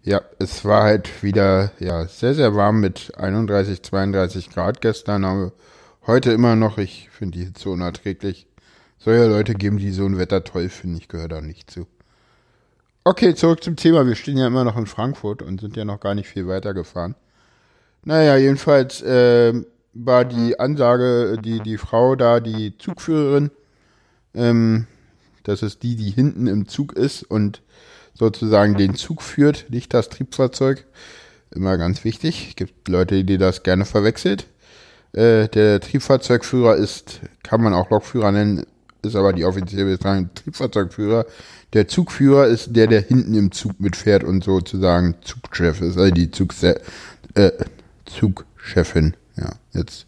ja, 0.04 0.20
es 0.38 0.64
war 0.64 0.84
halt 0.84 1.24
wieder 1.24 1.72
ja, 1.80 2.06
sehr, 2.06 2.34
sehr 2.34 2.54
warm 2.54 2.80
mit 2.80 3.12
31, 3.16 3.82
32 3.82 4.50
Grad 4.50 4.80
gestern, 4.80 5.24
aber 5.24 5.52
heute 6.08 6.32
immer 6.32 6.56
noch. 6.56 6.78
Ich 6.78 7.08
finde 7.10 7.38
die 7.38 7.44
Hitze 7.44 7.70
unerträglich. 7.70 8.48
Soll 8.98 9.14
ja 9.14 9.26
Leute 9.26 9.54
geben, 9.54 9.76
die 9.76 9.92
so 9.92 10.06
ein 10.06 10.18
Wetter 10.18 10.42
toll 10.42 10.68
finden. 10.70 10.96
Ich 10.96 11.06
gehöre 11.06 11.28
da 11.28 11.40
nicht 11.40 11.70
zu. 11.70 11.86
Okay, 13.04 13.34
zurück 13.34 13.62
zum 13.62 13.76
Thema. 13.76 14.06
Wir 14.06 14.16
stehen 14.16 14.38
ja 14.38 14.46
immer 14.46 14.64
noch 14.64 14.76
in 14.76 14.86
Frankfurt 14.86 15.42
und 15.42 15.60
sind 15.60 15.76
ja 15.76 15.84
noch 15.84 16.00
gar 16.00 16.14
nicht 16.14 16.28
viel 16.28 16.48
weiter 16.48 16.74
gefahren. 16.74 17.14
Naja, 18.04 18.36
jedenfalls 18.36 19.02
äh, 19.02 19.52
war 19.92 20.24
die 20.24 20.58
Ansage, 20.58 21.38
die, 21.44 21.60
die 21.60 21.78
Frau 21.78 22.16
da, 22.16 22.40
die 22.40 22.76
Zugführerin, 22.78 23.50
ähm, 24.34 24.86
das 25.44 25.62
ist 25.62 25.82
die, 25.82 25.96
die 25.96 26.10
hinten 26.10 26.46
im 26.46 26.68
Zug 26.68 26.94
ist 26.94 27.22
und 27.22 27.62
sozusagen 28.14 28.76
den 28.76 28.94
Zug 28.94 29.22
führt, 29.22 29.66
nicht 29.68 29.94
das 29.94 30.08
Triebfahrzeug. 30.08 30.84
Immer 31.50 31.78
ganz 31.78 32.04
wichtig. 32.04 32.48
Es 32.50 32.56
gibt 32.56 32.88
Leute, 32.88 33.24
die 33.24 33.38
das 33.38 33.62
gerne 33.62 33.84
verwechselt. 33.84 34.46
Äh, 35.12 35.48
der 35.48 35.80
Triebfahrzeugführer 35.80 36.76
ist, 36.76 37.20
kann 37.42 37.62
man 37.62 37.74
auch 37.74 37.90
Lokführer 37.90 38.32
nennen, 38.32 38.64
ist 39.02 39.16
aber 39.16 39.32
die 39.32 39.44
offizielle 39.44 39.86
Bezeichnung 39.86 40.30
Triebfahrzeugführer. 40.34 41.26
Der 41.72 41.88
Zugführer 41.88 42.46
ist 42.46 42.76
der, 42.76 42.86
der 42.86 43.00
hinten 43.02 43.34
im 43.34 43.50
Zug 43.52 43.80
mitfährt 43.80 44.24
und 44.24 44.44
sozusagen 44.44 45.16
Zugchef 45.22 45.80
ist, 45.80 45.96
also 45.98 46.12
die 46.12 46.30
Zugse 46.30 46.80
äh, 47.34 47.50
Zugchefin. 48.04 49.16
Ja, 49.36 49.52
jetzt 49.72 50.06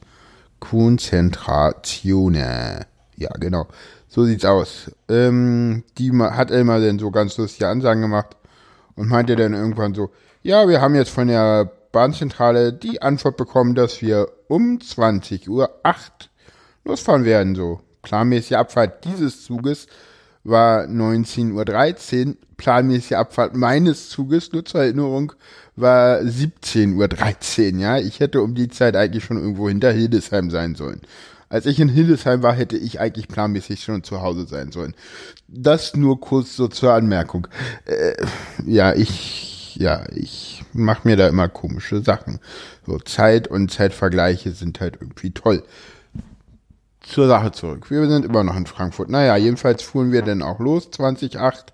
Konzentratione. 0.59 2.87
Ja, 3.16 3.30
genau. 3.38 3.69
So 4.09 4.25
sieht's 4.25 4.45
aus. 4.45 4.90
Ähm, 5.09 5.85
die 5.99 6.12
hat 6.12 6.50
immer 6.50 6.80
dann 6.80 6.99
so 6.99 7.11
ganz 7.11 7.37
lustige 7.37 7.69
Ansagen 7.69 8.02
gemacht 8.02 8.37
und 8.97 9.09
meinte 9.09 9.37
dann 9.37 9.54
irgendwann 9.54 9.95
so, 9.95 10.11
ja, 10.42 10.69
wir 10.69 10.80
haben 10.80 10.95
jetzt 10.95 11.11
von 11.11 11.28
der 11.28 11.71
Bahnzentrale 11.92 12.73
die 12.73 13.02
Antwort 13.02 13.37
bekommen, 13.37 13.75
dass 13.75 14.00
wir 14.02 14.28
um 14.50 14.78
20.08 14.78 15.49
Uhr 15.49 15.71
losfahren 16.85 17.25
werden. 17.25 17.54
So, 17.54 17.80
planmäßige 18.02 18.52
Abfahrt 18.52 19.04
dieses 19.04 19.45
Zuges 19.45 19.87
war 20.42 20.85
19.13 20.85 22.26
Uhr. 22.26 22.37
Planmäßige 22.57 23.12
Abfahrt 23.12 23.54
meines 23.54 24.11
Zuges, 24.11 24.52
nur 24.52 24.64
zur 24.64 24.83
Erinnerung, 24.83 25.33
war 25.76 26.19
17.13 26.19 27.75
Uhr. 27.75 27.80
Ja, 27.80 27.99
ich 27.99 28.21
hätte 28.21 28.42
um 28.42 28.54
die 28.54 28.69
Zeit 28.69 28.97
eigentlich 28.97 29.25
schon 29.25 29.38
irgendwo 29.38 29.69
hinter 29.69 29.92
Hildesheim 29.92 30.50
sein 30.50 30.75
sollen. 30.75 31.00
Als 31.49 31.66
ich 31.66 31.80
in 31.80 31.88
Hildesheim 31.88 32.42
war, 32.42 32.52
hätte 32.52 32.76
ich 32.76 33.00
eigentlich 33.00 33.28
planmäßig 33.28 33.83
schon 33.83 34.04
zu 34.04 34.21
Hause 34.21 34.47
sein 34.47 34.73
sollen. 34.73 34.95
Das 35.49 35.97
nur 35.97 36.21
kurz 36.21 36.54
so 36.54 36.69
zur 36.69 36.92
Anmerkung. 36.92 37.49
Äh, 37.87 38.14
ja, 38.66 38.95
ich, 38.95 39.50
ja, 39.81 40.05
ich 40.15 40.63
mache 40.75 41.09
mir 41.09 41.17
da 41.17 41.27
immer 41.27 41.49
komische 41.49 42.03
Sachen. 42.03 42.39
So 42.87 42.99
Zeit 42.99 43.49
und 43.49 43.73
Zeitvergleiche 43.73 44.53
sind 44.53 44.79
halt 44.79 44.99
irgendwie 45.01 45.31
toll. 45.31 45.65
Zur 47.01 47.29
Sache 47.29 47.51
zurück. 47.51 47.91
Wir 47.91 48.07
sind 48.07 48.27
immer 48.27 48.45
noch 48.45 48.57
in 48.57 48.67
Frankfurt. 48.67 49.09
Naja, 49.09 49.37
jedenfalls 49.37 49.83
fuhren 49.83 50.13
wir 50.13 50.21
dann 50.21 50.43
auch 50.43 50.61
los, 50.61 50.91
2008. 50.91 51.73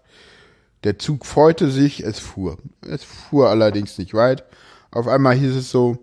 Der 0.85 1.01
Zug 1.01 1.27
freute 1.27 1.69
sich, 1.69 2.05
es 2.05 2.21
fuhr. 2.21 2.59
Es 2.89 3.03
fuhr 3.03 3.51
allerdings 3.51 3.99
nicht 3.99 4.15
weit. 4.15 4.45
Auf 4.93 5.09
einmal 5.09 5.35
hieß 5.35 5.57
es 5.57 5.73
so, 5.73 5.99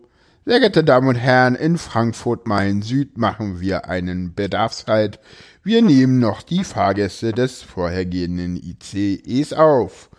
sehr 0.46 0.60
geehrte 0.60 0.84
Damen 0.84 1.08
und 1.08 1.16
Herren, 1.16 1.56
in 1.56 1.78
Frankfurt 1.78 2.48
Main 2.48 2.82
Süd 2.82 3.18
machen 3.18 3.62
wir 3.62 3.86
einen 3.86 4.36
Bedarfshalt. 4.36 5.22
Wir 5.64 5.82
nehmen 5.82 6.20
noch 6.20 6.42
die 6.42 6.66
Fahrgäste 6.66 7.32
des 7.32 7.62
vorhergehenden 7.62 8.58
ICEs 8.58 9.54
auf. 9.54 10.10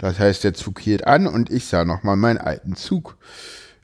Das 0.00 0.18
heißt, 0.18 0.44
der 0.44 0.54
Zug 0.54 0.80
hielt 0.80 1.06
an 1.06 1.26
und 1.26 1.50
ich 1.50 1.66
sah 1.66 1.84
nochmal 1.84 2.16
meinen 2.16 2.38
alten 2.38 2.76
Zug. 2.76 3.16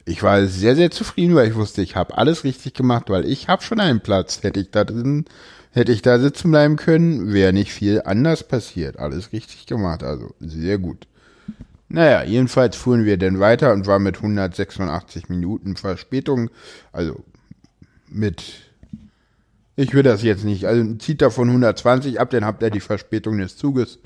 Ich 0.04 0.22
war 0.22 0.46
sehr, 0.46 0.76
sehr 0.76 0.90
zufrieden, 0.90 1.34
weil 1.34 1.48
ich 1.48 1.54
wusste, 1.54 1.82
ich 1.82 1.96
habe 1.96 2.16
alles 2.18 2.44
richtig 2.44 2.74
gemacht, 2.74 3.08
weil 3.08 3.24
ich 3.24 3.48
habe 3.48 3.62
schon 3.62 3.80
einen 3.80 4.00
Platz. 4.00 4.42
Hätte 4.42 4.60
ich 4.60 4.70
da 4.70 4.84
drin, 4.84 5.24
hätte 5.72 5.92
ich 5.92 6.02
da 6.02 6.18
sitzen 6.18 6.50
bleiben 6.50 6.76
können, 6.76 7.32
wäre 7.32 7.52
nicht 7.52 7.72
viel 7.72 8.02
anders 8.04 8.46
passiert. 8.46 8.98
Alles 8.98 9.32
richtig 9.32 9.66
gemacht, 9.66 10.02
also 10.02 10.34
sehr 10.40 10.78
gut. 10.78 11.06
Naja, 11.88 12.24
jedenfalls 12.24 12.76
fuhren 12.76 13.04
wir 13.04 13.16
dann 13.18 13.40
weiter 13.40 13.72
und 13.72 13.86
war 13.86 13.98
mit 13.98 14.16
186 14.16 15.28
Minuten 15.28 15.76
Verspätung, 15.76 16.50
also 16.92 17.24
mit, 18.08 18.42
ich 19.76 19.94
will 19.94 20.02
das 20.02 20.22
jetzt 20.22 20.44
nicht, 20.44 20.64
also 20.64 20.94
zieht 20.94 21.22
da 21.22 21.30
von 21.30 21.48
120 21.48 22.20
ab, 22.20 22.30
dann 22.30 22.44
habt 22.44 22.62
ihr 22.62 22.70
die 22.70 22.80
Verspätung 22.80 23.38
des 23.38 23.56
Zuges. 23.56 23.98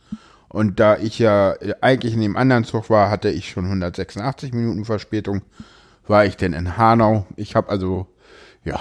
Und 0.48 0.80
da 0.80 0.96
ich 0.96 1.18
ja 1.18 1.54
eigentlich 1.80 2.14
in 2.14 2.20
dem 2.20 2.36
anderen 2.36 2.64
Zug 2.64 2.88
war, 2.90 3.10
hatte 3.10 3.28
ich 3.28 3.50
schon 3.50 3.64
186 3.66 4.52
Minuten 4.52 4.84
Verspätung, 4.84 5.42
war 6.06 6.24
ich 6.24 6.36
denn 6.36 6.54
in 6.54 6.76
Hanau. 6.78 7.26
Ich 7.36 7.54
habe 7.54 7.68
also, 7.68 8.06
ja, 8.64 8.80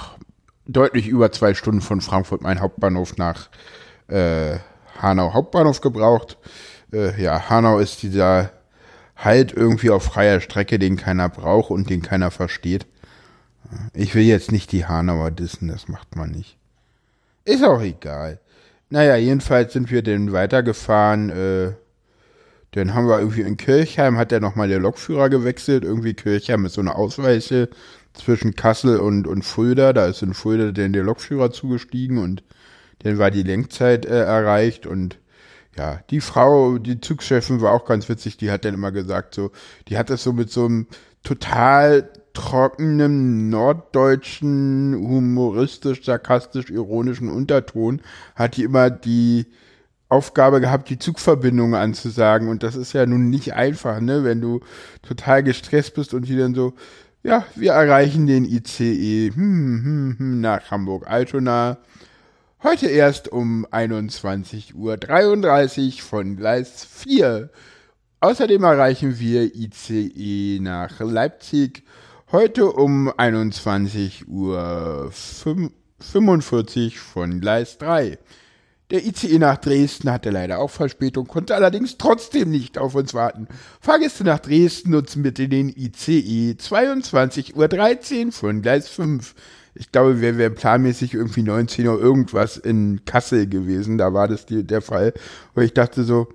deutlich 0.66 1.08
über 1.08 1.32
zwei 1.32 1.54
Stunden 1.54 1.82
von 1.82 2.02
Frankfurt, 2.02 2.42
mein 2.42 2.62
Hauptbahnhof, 2.62 3.18
nach 3.18 3.50
äh, 4.08 4.58
Hanau 5.02 5.34
Hauptbahnhof 5.34 5.82
gebraucht. 5.82 6.38
Äh, 6.94 7.22
ja, 7.22 7.50
Hanau 7.50 7.80
ist 7.80 8.02
dieser 8.04 8.52
halt 9.16 9.52
irgendwie 9.52 9.90
auf 9.90 10.04
freier 10.04 10.40
Strecke, 10.40 10.80
den 10.80 10.96
keiner 10.96 11.28
braucht 11.28 11.72
und 11.72 11.90
den 11.90 12.02
keiner 12.02 12.32
versteht. 12.32 12.86
Ich 13.94 14.16
will 14.16 14.24
jetzt 14.24 14.52
nicht 14.52 14.72
die 14.72 14.86
Hanauer 14.86 15.32
dissen, 15.32 15.68
das 15.68 15.88
macht 15.88 16.16
man 16.16 16.32
nicht. 16.32 16.58
Ist 17.44 17.64
auch 17.64 17.82
egal. 17.82 18.40
Naja, 18.89 19.15
jedenfalls 19.17 19.74
sind 19.74 19.91
wir 19.91 20.01
dann 20.01 20.32
weitergefahren. 20.32 21.29
Äh, 21.29 21.74
dann 22.72 22.94
haben 22.94 23.08
wir 23.08 23.20
irgendwie 23.20 23.41
in 23.41 23.58
Kirchheim, 23.58 24.17
hat 24.17 24.32
der 24.32 24.39
nochmal 24.39 24.67
der 24.67 24.79
Lokführer 24.79 25.29
gewechselt. 25.29 25.84
Irgendwie 25.84 26.13
Kirchheim 26.13 26.65
ist 26.65 26.74
so 26.74 26.82
eine 26.82 26.96
Ausweiche 26.96 27.70
zwischen 28.13 28.56
Kassel 28.56 28.98
und, 29.00 29.27
und 29.27 29.44
Fulda. 29.44 29.94
Da 29.94 30.08
ist 30.08 30.22
in 30.22 30.34
Fulda 30.34 30.72
dann 30.72 30.94
der 30.94 31.03
Lokführer 31.03 31.51
zugestiegen 31.51 32.17
und 32.17 32.44
dann 33.00 33.17
war 33.17 33.32
die 33.32 33.44
Lenkzeit 33.44 34.06
äh, 34.06 34.24
erreicht 34.24 34.86
und 34.88 35.20
ja, 35.77 36.01
die 36.10 36.22
Frau, 36.22 36.79
die 36.79 37.00
Zugchefin 37.00 37.62
war 37.62 37.72
auch 37.72 37.86
ganz 37.86 38.10
witzig, 38.10 38.38
die 38.38 38.50
hat 38.50 38.65
dann 38.65 38.74
immer 38.74 38.91
gesagt, 38.91 39.36
so, 39.36 39.51
die 39.88 39.98
hat 39.98 40.10
das 40.10 40.24
so 40.24 40.34
mit 40.34 40.50
so 40.50 40.65
einem 40.65 40.88
total 41.24 42.10
trockenen, 42.38 43.50
norddeutschen, 43.50 44.96
humoristisch, 44.96 46.06
sarkastisch, 46.06 46.70
ironischen 46.70 47.29
Unterton, 47.29 48.01
hat 48.36 48.58
die 48.58 48.63
immer 48.63 48.91
die 48.91 49.48
Aufgabe 50.08 50.62
gehabt, 50.62 50.89
die 50.89 51.00
Zugverbindung 51.00 51.74
anzusagen. 51.74 52.48
Und 52.48 52.62
das 52.62 52.75
ist 52.75 52.94
ja 52.94 53.08
nun 53.08 53.32
nicht 53.32 53.56
einfach, 53.56 54.00
ne, 54.00 54.24
wenn 54.24 54.39
du 54.39 54.60
total 55.01 55.41
gestresst 55.41 55.96
bist 55.96 56.13
und 56.13 56.27
die 56.27 56.38
dann 56.38 56.53
so, 56.53 56.74
ja, 57.24 57.44
wir 57.56 57.72
erreichen 57.72 58.27
den 58.27 58.46
ICE 58.46 59.32
hm, 59.34 59.84
hm, 59.84 60.15
hm, 60.20 60.41
nach 60.41 60.70
Hamburg-Altona 60.70 61.79
Heute 62.63 62.88
erst 62.88 63.32
um 63.32 63.67
21.33 63.67 64.74
Uhr 64.74 66.01
von 66.01 66.36
Gleis 66.36 66.86
4. 66.86 67.51
Außerdem 68.20 68.63
erreichen 68.63 69.20
wir 69.20 69.53
ICE 69.53 70.58
nach 70.60 71.00
Leipzig 71.00 71.84
heute 72.31 72.72
um 72.72 73.10
21.05 73.10 74.27
Uhr 74.27 75.12
45 76.00 77.00
von 77.00 77.39
Gleis 77.39 77.77
3. 77.77 78.17
Der 78.89 79.05
ICE 79.05 79.39
nach 79.39 79.57
Dresden 79.57 80.12
hatte 80.12 80.29
leider 80.29 80.60
auch 80.60 80.69
Verspätung, 80.69 81.27
konnte 81.27 81.55
allerdings 81.55 81.98
trotzdem 81.98 82.51
nicht 82.51 82.77
auf 82.77 82.96
uns 82.96 83.13
warten. 83.13 83.48
Fahrgäste 83.81 84.24
nach 84.24 84.39
Dresden 84.39 84.91
nutzen 84.91 85.24
bitte 85.24 85.50
den 85.50 85.69
ICE 85.69 86.55
22.13 86.60 88.25
Uhr 88.25 88.31
von 88.31 88.62
Gleis 88.62 88.88
5. 88.88 89.36
Ich 89.75 89.91
glaube, 89.91 90.22
wir 90.22 90.38
wären 90.38 90.55
planmäßig 90.55 91.13
irgendwie 91.13 91.43
19 91.43 91.88
Uhr 91.88 92.00
irgendwas 92.00 92.57
in 92.57 93.03
Kassel 93.05 93.48
gewesen. 93.48 93.98
Da 93.98 94.13
war 94.13 94.27
das 94.27 94.46
die, 94.46 94.63
der 94.63 94.81
Fall. 94.81 95.13
Und 95.53 95.63
ich 95.63 95.74
dachte 95.74 96.03
so, 96.03 96.29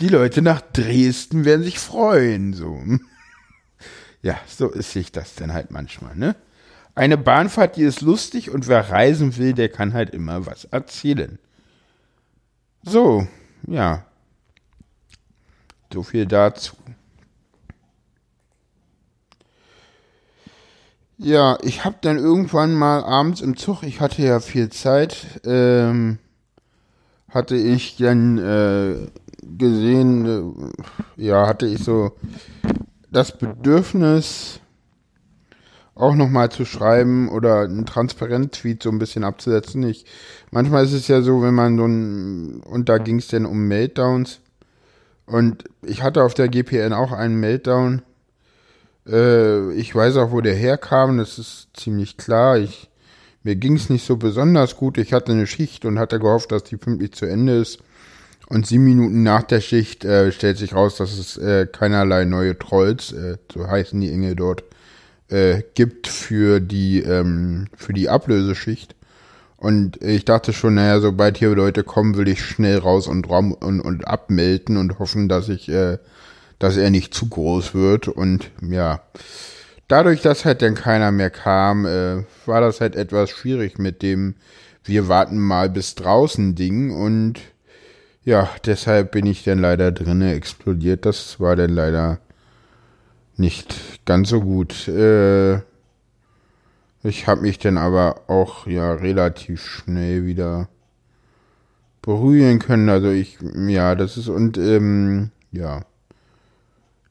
die 0.00 0.08
Leute 0.08 0.42
nach 0.42 0.60
Dresden 0.60 1.44
werden 1.44 1.62
sich 1.62 1.78
freuen, 1.78 2.54
so. 2.54 2.82
Ja, 4.24 4.38
so 4.46 4.70
ist 4.70 4.92
sich 4.92 5.12
das 5.12 5.34
dann 5.34 5.52
halt 5.52 5.70
manchmal, 5.70 6.16
ne? 6.16 6.34
Eine 6.94 7.18
Bahnfahrt, 7.18 7.76
die 7.76 7.82
ist 7.82 8.00
lustig 8.00 8.50
und 8.50 8.68
wer 8.68 8.88
reisen 8.88 9.36
will, 9.36 9.52
der 9.52 9.68
kann 9.68 9.92
halt 9.92 10.14
immer 10.14 10.46
was 10.46 10.64
erzählen. 10.64 11.38
So, 12.82 13.28
ja. 13.66 14.06
So 15.92 16.02
viel 16.02 16.24
dazu. 16.24 16.74
Ja, 21.18 21.58
ich 21.60 21.84
habe 21.84 21.96
dann 22.00 22.16
irgendwann 22.16 22.72
mal 22.72 23.04
abends 23.04 23.42
im 23.42 23.58
Zug, 23.58 23.82
ich 23.82 24.00
hatte 24.00 24.22
ja 24.22 24.40
viel 24.40 24.70
Zeit, 24.70 25.26
ähm, 25.44 26.18
hatte 27.28 27.56
ich 27.56 27.98
dann 27.98 28.38
äh, 28.38 29.06
gesehen, 29.58 30.72
äh, 31.18 31.22
ja, 31.22 31.46
hatte 31.46 31.66
ich 31.66 31.84
so 31.84 32.16
das 33.14 33.36
Bedürfnis, 33.38 34.60
auch 35.94 36.14
nochmal 36.14 36.50
zu 36.50 36.64
schreiben 36.64 37.28
oder 37.28 37.60
einen 37.60 37.86
Transparent-Tweet 37.86 38.82
so 38.82 38.90
ein 38.90 38.98
bisschen 38.98 39.24
abzusetzen. 39.24 39.84
Ich, 39.84 40.04
manchmal 40.50 40.84
ist 40.84 40.92
es 40.92 41.08
ja 41.08 41.22
so, 41.22 41.40
wenn 41.42 41.54
man 41.54 41.78
so 41.78 41.86
ein, 41.86 42.60
und 42.60 42.88
da 42.88 42.98
ging 42.98 43.18
es 43.18 43.28
denn 43.28 43.46
um 43.46 43.68
Meltdowns. 43.68 44.40
Und 45.26 45.64
ich 45.82 46.02
hatte 46.02 46.24
auf 46.24 46.34
der 46.34 46.48
GPN 46.48 46.92
auch 46.92 47.12
einen 47.12 47.38
Meltdown. 47.38 48.02
Äh, 49.06 49.72
ich 49.74 49.94
weiß 49.94 50.16
auch, 50.16 50.32
wo 50.32 50.40
der 50.40 50.54
herkam, 50.54 51.18
das 51.18 51.38
ist 51.38 51.68
ziemlich 51.74 52.16
klar. 52.16 52.58
Ich, 52.58 52.90
mir 53.42 53.54
ging 53.54 53.76
es 53.76 53.88
nicht 53.88 54.04
so 54.04 54.16
besonders 54.16 54.76
gut. 54.76 54.98
Ich 54.98 55.12
hatte 55.12 55.32
eine 55.32 55.46
Schicht 55.46 55.84
und 55.84 55.98
hatte 55.98 56.18
gehofft, 56.18 56.50
dass 56.50 56.64
die 56.64 56.76
pünktlich 56.76 57.12
zu 57.12 57.26
Ende 57.26 57.60
ist. 57.60 57.78
Und 58.48 58.66
sieben 58.66 58.84
Minuten 58.84 59.22
nach 59.22 59.42
der 59.42 59.60
Schicht 59.60 60.04
äh, 60.04 60.30
stellt 60.30 60.58
sich 60.58 60.74
raus, 60.74 60.96
dass 60.96 61.18
es 61.18 61.36
äh, 61.38 61.66
keinerlei 61.66 62.24
neue 62.24 62.58
Trolls, 62.58 63.12
äh, 63.12 63.38
so 63.52 63.66
heißen 63.66 64.00
die 64.00 64.12
Engel 64.12 64.36
dort, 64.36 64.64
äh, 65.28 65.62
gibt 65.74 66.06
für 66.08 66.60
die, 66.60 67.00
ähm, 67.00 67.68
für 67.76 67.92
die 67.92 68.08
Ablöseschicht. 68.08 68.94
Und 69.56 70.02
ich 70.02 70.26
dachte 70.26 70.52
schon, 70.52 70.74
naja, 70.74 71.00
sobald 71.00 71.38
hier 71.38 71.54
Leute 71.54 71.84
kommen, 71.84 72.16
will 72.16 72.28
ich 72.28 72.44
schnell 72.44 72.78
raus 72.78 73.06
und, 73.06 73.28
und, 73.28 73.80
und 73.80 74.06
abmelden 74.06 74.76
und 74.76 74.98
hoffen, 74.98 75.28
dass 75.28 75.48
ich, 75.48 75.70
äh, 75.70 75.98
dass 76.58 76.76
er 76.76 76.90
nicht 76.90 77.14
zu 77.14 77.30
groß 77.30 77.72
wird. 77.74 78.08
Und 78.08 78.50
ja, 78.60 79.00
dadurch, 79.88 80.20
dass 80.20 80.44
halt 80.44 80.60
dann 80.60 80.74
keiner 80.74 81.12
mehr 81.12 81.30
kam, 81.30 81.86
äh, 81.86 82.24
war 82.44 82.60
das 82.60 82.82
halt 82.82 82.94
etwas 82.94 83.30
schwierig 83.30 83.78
mit 83.78 84.02
dem 84.02 84.34
wir 84.84 85.08
warten 85.08 85.38
mal 85.38 85.70
bis 85.70 85.94
draußen 85.94 86.54
Ding 86.54 86.90
und 86.90 87.40
ja, 88.24 88.48
deshalb 88.64 89.12
bin 89.12 89.26
ich 89.26 89.44
dann 89.44 89.58
leider 89.58 89.92
drinne 89.92 90.34
explodiert. 90.34 91.04
Das 91.06 91.40
war 91.40 91.56
dann 91.56 91.70
leider 91.70 92.18
nicht 93.36 94.04
ganz 94.06 94.30
so 94.30 94.40
gut. 94.40 94.88
Äh, 94.88 95.56
ich 97.02 97.26
habe 97.26 97.42
mich 97.42 97.58
dann 97.58 97.76
aber 97.76 98.22
auch 98.28 98.66
ja 98.66 98.92
relativ 98.92 99.62
schnell 99.62 100.24
wieder 100.24 100.68
beruhigen 102.00 102.60
können. 102.60 102.88
Also 102.88 103.10
ich, 103.10 103.38
ja, 103.66 103.94
das 103.94 104.16
ist 104.16 104.28
und 104.28 104.56
ähm, 104.56 105.30
ja, 105.52 105.82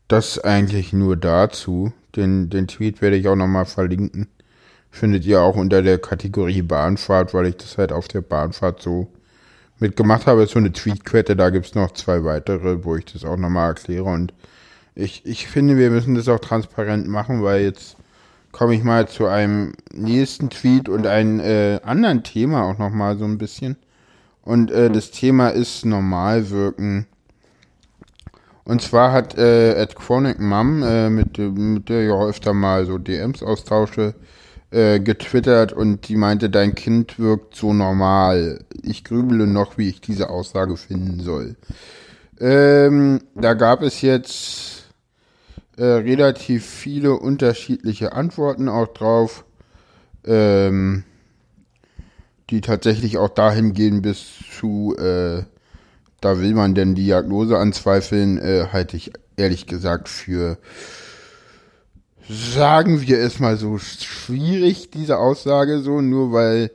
das 0.08 0.39
eigentlich 0.39 0.93
nur 0.93 1.15
dazu. 1.15 1.93
Den, 2.15 2.49
den 2.49 2.67
Tweet 2.67 3.02
werde 3.02 3.17
ich 3.17 3.28
auch 3.28 3.36
nochmal 3.36 3.65
verlinken. 3.65 4.28
Findet 4.91 5.26
ihr 5.26 5.41
auch 5.41 5.56
unter 5.56 5.82
der 5.82 5.97
Kategorie 5.97 6.62
Bahnfahrt, 6.62 7.34
weil 7.34 7.47
ich 7.47 7.58
das 7.58 7.78
halt 7.78 7.91
auf 7.91 8.08
der 8.08 8.21
Bahnfahrt 8.21 8.82
so 8.82 9.08
mitgemacht 9.79 10.27
habe. 10.27 10.43
Ist 10.43 10.51
so 10.51 10.59
eine 10.59 10.71
Tweetquette, 10.71 11.36
da 11.36 11.49
gibt 11.49 11.67
es 11.67 11.75
noch 11.75 11.91
zwei 11.91 12.23
weitere, 12.23 12.83
wo 12.83 12.95
ich 12.95 13.05
das 13.05 13.25
auch 13.25 13.38
nochmal 13.38 13.69
erkläre 13.69 14.05
und 14.05 14.33
ich, 14.95 15.25
ich 15.25 15.47
finde, 15.47 15.77
wir 15.77 15.89
müssen 15.89 16.15
das 16.15 16.27
auch 16.27 16.39
transparent 16.39 17.07
machen, 17.07 17.43
weil 17.43 17.63
jetzt 17.63 17.97
komme 18.51 18.75
ich 18.75 18.83
mal 18.83 19.07
zu 19.07 19.25
einem 19.25 19.73
nächsten 19.91 20.49
Tweet 20.49 20.88
und 20.88 21.07
einem 21.07 21.39
äh, 21.39 21.79
anderen 21.83 22.23
Thema 22.23 22.65
auch 22.65 22.77
nochmal 22.77 23.17
so 23.17 23.25
ein 23.25 23.39
bisschen. 23.39 23.75
Und 24.43 24.69
äh, 24.71 24.91
das 24.91 25.09
Thema 25.12 25.49
ist 25.49 25.86
Normalwirken. 25.86 27.07
Und 28.65 28.81
zwar 28.81 29.12
hat 29.12 29.38
äh, 29.38 29.73
Ed 29.73 29.95
Chronic 29.95 30.39
Mom, 30.39 30.83
äh, 30.83 31.09
mit, 31.09 31.38
mit 31.38 31.89
der 31.89 32.05
ich 32.05 32.12
auch 32.12 32.27
öfter 32.27 32.53
mal 32.53 32.86
so 32.86 32.97
DMs 32.97 33.41
austausche, 33.41 34.13
äh, 34.73 34.99
getwittert 34.99 35.71
und 35.71 36.07
die 36.07 36.15
meinte, 36.15 36.49
dein 36.49 36.73
Kind 36.73 37.19
wirkt 37.19 37.55
so 37.55 37.73
normal. 37.73 38.65
Ich 38.81 39.03
grübele 39.03 39.45
noch, 39.45 39.77
wie 39.77 39.89
ich 39.89 40.01
diese 40.01 40.31
Aussage 40.31 40.77
finden 40.77 41.19
soll. 41.19 41.55
Ähm, 42.39 43.21
da 43.36 43.53
gab 43.53 43.83
es 43.83 44.01
jetzt 44.01 44.86
äh, 45.77 45.83
relativ 45.86 46.65
viele 46.65 47.13
unterschiedliche 47.13 48.13
Antworten 48.13 48.67
auch 48.67 48.88
drauf, 48.88 49.45
ähm, 50.25 51.03
die 52.49 52.62
tatsächlich 52.62 53.19
auch 53.19 53.29
dahin 53.29 53.73
gehen 53.73 54.01
bis 54.01 54.25
zu, 54.59 54.95
äh, 54.97 55.43
da 56.19 56.39
will 56.39 56.55
man 56.55 56.73
denn 56.73 56.95
Diagnose 56.95 57.59
anzweifeln, 57.59 58.39
äh, 58.39 58.69
halte 58.73 58.97
ich 58.97 59.13
ehrlich 59.38 59.67
gesagt 59.67 60.09
für, 60.09 60.57
sagen 62.29 63.01
wir 63.01 63.19
es 63.19 63.39
mal 63.39 63.57
so, 63.57 63.77
schwierig, 63.77 64.89
diese 64.91 65.17
Aussage 65.17 65.79
so, 65.81 66.01
nur 66.01 66.31
weil 66.31 66.71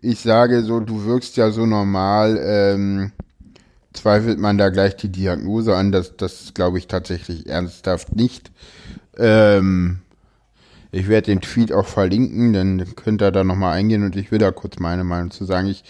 ich 0.00 0.20
sage 0.20 0.62
so, 0.62 0.80
du 0.80 1.04
wirkst 1.04 1.36
ja 1.36 1.50
so 1.50 1.66
normal, 1.66 2.38
ähm, 2.44 3.12
zweifelt 3.92 4.38
man 4.38 4.58
da 4.58 4.68
gleich 4.68 4.96
die 4.96 5.08
Diagnose 5.08 5.74
an. 5.76 5.92
Das, 5.92 6.16
das 6.16 6.52
glaube 6.52 6.78
ich 6.78 6.88
tatsächlich 6.88 7.48
ernsthaft 7.48 8.14
nicht. 8.14 8.50
Ähm, 9.16 10.00
ich 10.92 11.08
werde 11.08 11.26
den 11.26 11.40
Tweet 11.40 11.72
auch 11.72 11.86
verlinken, 11.86 12.52
dann 12.52 12.94
könnt 12.94 13.22
ihr 13.22 13.30
da 13.30 13.42
nochmal 13.42 13.76
eingehen 13.76 14.04
und 14.04 14.14
ich 14.14 14.30
will 14.30 14.38
da 14.38 14.50
kurz 14.52 14.78
meine 14.78 15.04
Meinung 15.04 15.30
zu 15.30 15.44
sagen. 15.44 15.68
Ich 15.68 15.84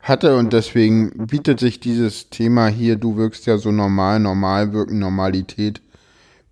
hatte 0.00 0.36
und 0.36 0.52
deswegen 0.52 1.26
bietet 1.26 1.60
sich 1.60 1.80
dieses 1.80 2.28
Thema 2.30 2.68
hier, 2.68 2.96
du 2.96 3.16
wirkst 3.16 3.46
ja 3.46 3.58
so 3.58 3.70
normal, 3.70 4.20
normal 4.20 4.72
wirken, 4.72 4.98
Normalität, 4.98 5.80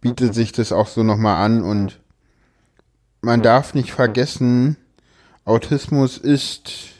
bietet 0.01 0.35
sich 0.35 0.53
das 0.53 0.73
auch 0.73 0.87
so 0.87 1.03
nochmal 1.03 1.45
an 1.45 1.63
und 1.63 2.01
man 3.21 3.43
darf 3.43 3.75
nicht 3.75 3.93
vergessen, 3.93 4.77
Autismus 5.45 6.19
ist 6.19 6.93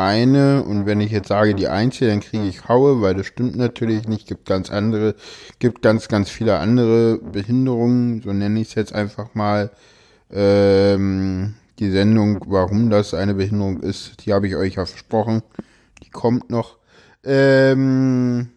eine 0.00 0.64
und 0.64 0.86
wenn 0.86 1.00
ich 1.00 1.12
jetzt 1.12 1.28
sage 1.28 1.54
die 1.54 1.68
einzige, 1.68 2.10
dann 2.10 2.20
kriege 2.20 2.44
ich 2.44 2.68
Haue, 2.68 3.02
weil 3.02 3.14
das 3.14 3.26
stimmt 3.26 3.56
natürlich 3.56 4.08
nicht. 4.08 4.26
Gibt 4.26 4.46
ganz 4.46 4.70
andere, 4.70 5.14
gibt 5.58 5.82
ganz, 5.82 6.08
ganz 6.08 6.30
viele 6.30 6.58
andere 6.58 7.18
Behinderungen, 7.18 8.22
so 8.22 8.32
nenne 8.32 8.60
ich 8.60 8.68
es 8.68 8.74
jetzt 8.74 8.94
einfach 8.94 9.34
mal. 9.34 9.70
Ähm, 10.32 11.54
die 11.78 11.90
Sendung, 11.90 12.40
warum 12.46 12.90
das 12.90 13.14
eine 13.14 13.34
Behinderung 13.34 13.80
ist, 13.80 14.24
die 14.24 14.32
habe 14.32 14.46
ich 14.46 14.56
euch 14.56 14.74
ja 14.74 14.86
versprochen. 14.86 15.42
Die 16.02 16.10
kommt 16.10 16.50
noch. 16.50 16.78
Ähm, 17.24 18.50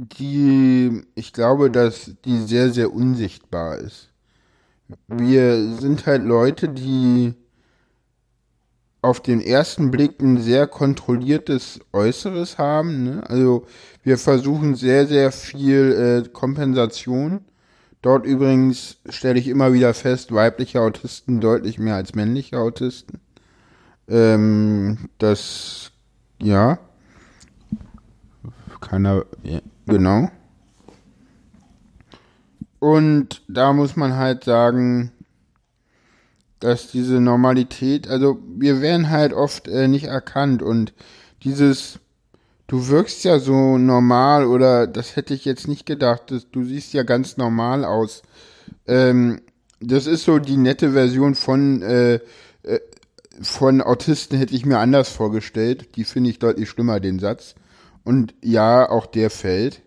die, 0.00 1.02
ich 1.14 1.32
glaube, 1.32 1.70
dass 1.70 2.12
die 2.24 2.38
sehr, 2.38 2.70
sehr 2.70 2.92
unsichtbar 2.92 3.78
ist. 3.78 4.10
Wir 5.08 5.76
sind 5.76 6.06
halt 6.06 6.24
Leute, 6.24 6.68
die 6.68 7.34
auf 9.02 9.20
den 9.20 9.40
ersten 9.40 9.90
Blick 9.90 10.20
ein 10.20 10.40
sehr 10.40 10.66
kontrolliertes 10.66 11.80
Äußeres 11.92 12.58
haben. 12.58 13.04
Ne? 13.04 13.22
Also 13.28 13.66
wir 14.02 14.18
versuchen 14.18 14.74
sehr, 14.74 15.06
sehr 15.06 15.30
viel 15.30 16.24
äh, 16.24 16.28
Kompensation. 16.28 17.44
Dort 18.02 18.26
übrigens 18.26 18.98
stelle 19.08 19.38
ich 19.38 19.48
immer 19.48 19.72
wieder 19.72 19.94
fest, 19.94 20.32
weibliche 20.32 20.80
Autisten 20.80 21.40
deutlich 21.40 21.78
mehr 21.78 21.96
als 21.96 22.14
männliche 22.14 22.58
Autisten. 22.58 23.20
Ähm, 24.08 25.10
das, 25.18 25.92
ja. 26.40 26.78
Keiner, 28.84 29.24
ja, 29.42 29.60
genau. 29.86 30.30
Und 32.78 33.42
da 33.48 33.72
muss 33.72 33.96
man 33.96 34.16
halt 34.16 34.44
sagen, 34.44 35.10
dass 36.60 36.90
diese 36.90 37.20
Normalität, 37.20 38.08
also 38.08 38.38
wir 38.56 38.82
werden 38.82 39.10
halt 39.10 39.32
oft 39.32 39.68
äh, 39.68 39.88
nicht 39.88 40.04
erkannt 40.04 40.62
und 40.62 40.92
dieses, 41.42 41.98
du 42.66 42.88
wirkst 42.88 43.24
ja 43.24 43.38
so 43.38 43.78
normal 43.78 44.46
oder 44.46 44.86
das 44.86 45.16
hätte 45.16 45.34
ich 45.34 45.44
jetzt 45.44 45.66
nicht 45.66 45.86
gedacht, 45.86 46.30
das, 46.30 46.50
du 46.50 46.64
siehst 46.64 46.92
ja 46.92 47.02
ganz 47.02 47.36
normal 47.36 47.84
aus. 47.84 48.22
Ähm, 48.86 49.40
das 49.80 50.06
ist 50.06 50.24
so 50.24 50.38
die 50.38 50.56
nette 50.56 50.92
Version 50.92 51.34
von, 51.34 51.82
äh, 51.82 52.14
äh, 52.62 52.80
von 53.40 53.80
Autisten 53.80 54.38
hätte 54.38 54.54
ich 54.54 54.66
mir 54.66 54.78
anders 54.78 55.08
vorgestellt. 55.08 55.96
Die 55.96 56.04
finde 56.04 56.30
ich 56.30 56.38
deutlich 56.38 56.68
schlimmer, 56.68 57.00
den 57.00 57.18
Satz. 57.18 57.54
Und 58.04 58.34
ja, 58.42 58.88
auch 58.90 59.06
der 59.06 59.30
fällt. 59.30 59.82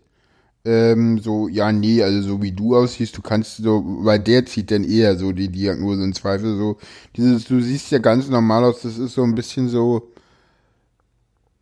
Ähm, 0.65 1.19
so, 1.19 1.47
ja, 1.47 1.71
nee, 1.71 2.03
also 2.03 2.21
so 2.21 2.41
wie 2.41 2.51
du 2.51 2.75
aussiehst, 2.75 3.17
du 3.17 3.21
kannst 3.21 3.57
so, 3.57 3.83
weil 4.01 4.19
der 4.19 4.45
zieht 4.45 4.69
dann 4.71 4.83
eher 4.83 5.17
so 5.17 5.31
die 5.31 5.49
Diagnose 5.49 6.03
in 6.03 6.13
Zweifel 6.13 6.57
so. 6.57 6.77
Dieses, 7.15 7.45
du 7.45 7.61
siehst 7.61 7.91
ja 7.91 7.99
ganz 7.99 8.27
normal 8.27 8.65
aus, 8.65 8.81
das 8.81 8.97
ist 8.97 9.13
so 9.13 9.23
ein 9.23 9.35
bisschen 9.35 9.69
so, 9.69 10.11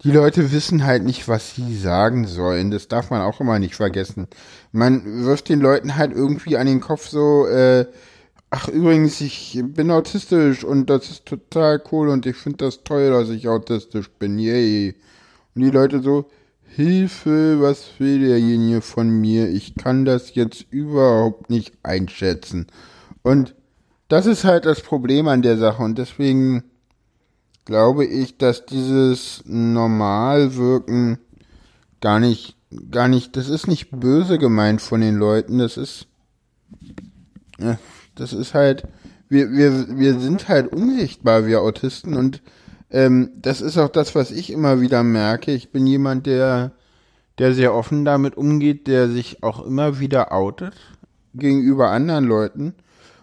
die 0.03 0.11
Leute 0.11 0.51
wissen 0.51 0.85
halt 0.85 1.03
nicht, 1.03 1.27
was 1.27 1.55
sie 1.55 1.75
sagen 1.75 2.27
sollen. 2.27 2.71
Das 2.71 2.87
darf 2.87 3.09
man 3.09 3.21
auch 3.21 3.41
immer 3.41 3.59
nicht 3.59 3.75
vergessen. 3.75 4.27
Man 4.71 5.23
wirft 5.23 5.49
den 5.49 5.61
Leuten 5.61 5.95
halt 5.95 6.11
irgendwie 6.11 6.57
an 6.57 6.67
den 6.67 6.81
Kopf 6.81 7.07
so, 7.07 7.47
äh, 7.47 7.85
ach 8.49 8.67
übrigens, 8.67 9.21
ich 9.21 9.61
bin 9.63 9.91
autistisch 9.91 10.63
und 10.63 10.89
das 10.89 11.09
ist 11.09 11.25
total 11.25 11.81
cool 11.91 12.09
und 12.09 12.25
ich 12.25 12.35
finde 12.35 12.65
das 12.65 12.83
toll, 12.83 13.09
dass 13.09 13.29
ich 13.29 13.47
autistisch 13.47 14.09
bin. 14.11 14.39
Yay. 14.39 14.95
Und 15.55 15.61
die 15.61 15.71
Leute 15.71 16.01
so, 16.01 16.25
Hilfe, 16.75 17.61
was 17.61 17.87
will 17.99 18.19
derjenige 18.19 18.81
von 18.81 19.09
mir? 19.09 19.49
Ich 19.49 19.75
kann 19.75 20.03
das 20.03 20.35
jetzt 20.35 20.65
überhaupt 20.71 21.49
nicht 21.49 21.71
einschätzen. 21.83 22.67
Und 23.23 23.55
das 24.09 24.25
ist 24.25 24.43
halt 24.43 24.65
das 24.65 24.81
Problem 24.81 25.27
an 25.29 25.41
der 25.41 25.57
Sache 25.57 25.81
und 25.81 25.97
deswegen 25.97 26.63
glaube 27.63 28.05
ich, 28.05 28.37
dass 28.37 28.65
dieses 28.65 29.41
Normalwirken 29.45 31.17
gar 32.01 32.19
nicht, 32.19 32.57
gar 32.91 33.07
nicht, 33.07 33.35
das 33.37 33.49
ist 33.49 33.67
nicht 33.67 33.89
böse 33.91 34.37
gemeint 34.37 34.81
von 34.81 35.01
den 35.01 35.15
Leuten, 35.15 35.57
das 35.57 35.77
ist, 35.77 36.07
ja, 37.57 37.79
das 38.15 38.33
ist 38.33 38.53
halt, 38.53 38.83
wir, 39.29 39.51
wir, 39.51 39.97
wir 39.97 40.19
sind 40.19 40.49
halt 40.49 40.71
unsichtbar, 40.71 41.47
wir 41.47 41.61
Autisten 41.61 42.15
und 42.15 42.41
ähm, 42.91 43.31
das 43.35 43.61
ist 43.61 43.77
auch 43.77 43.89
das, 43.89 44.15
was 44.15 44.31
ich 44.31 44.51
immer 44.51 44.81
wieder 44.81 45.03
merke. 45.03 45.51
Ich 45.51 45.71
bin 45.71 45.87
jemand, 45.87 46.25
der, 46.25 46.71
der 47.37 47.53
sehr 47.53 47.73
offen 47.73 48.05
damit 48.05 48.37
umgeht, 48.37 48.87
der 48.87 49.09
sich 49.09 49.43
auch 49.43 49.65
immer 49.65 49.99
wieder 49.99 50.31
outet 50.31 50.75
gegenüber 51.33 51.91
anderen 51.91 52.25
Leuten 52.25 52.75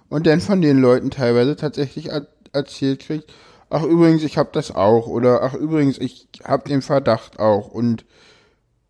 und 0.08 0.26
dann 0.26 0.40
von 0.40 0.60
den 0.60 0.78
Leuten 0.78 1.10
teilweise 1.10 1.56
tatsächlich 1.56 2.10
erzählt 2.52 3.00
kriegt, 3.00 3.32
ach 3.70 3.82
übrigens, 3.82 4.22
ich 4.22 4.36
habe 4.36 4.50
das 4.52 4.74
auch 4.74 5.06
oder 5.06 5.42
ach 5.42 5.54
übrigens, 5.54 5.98
ich 5.98 6.28
habe 6.44 6.68
den 6.68 6.82
Verdacht 6.82 7.40
auch 7.40 7.68
und 7.68 8.04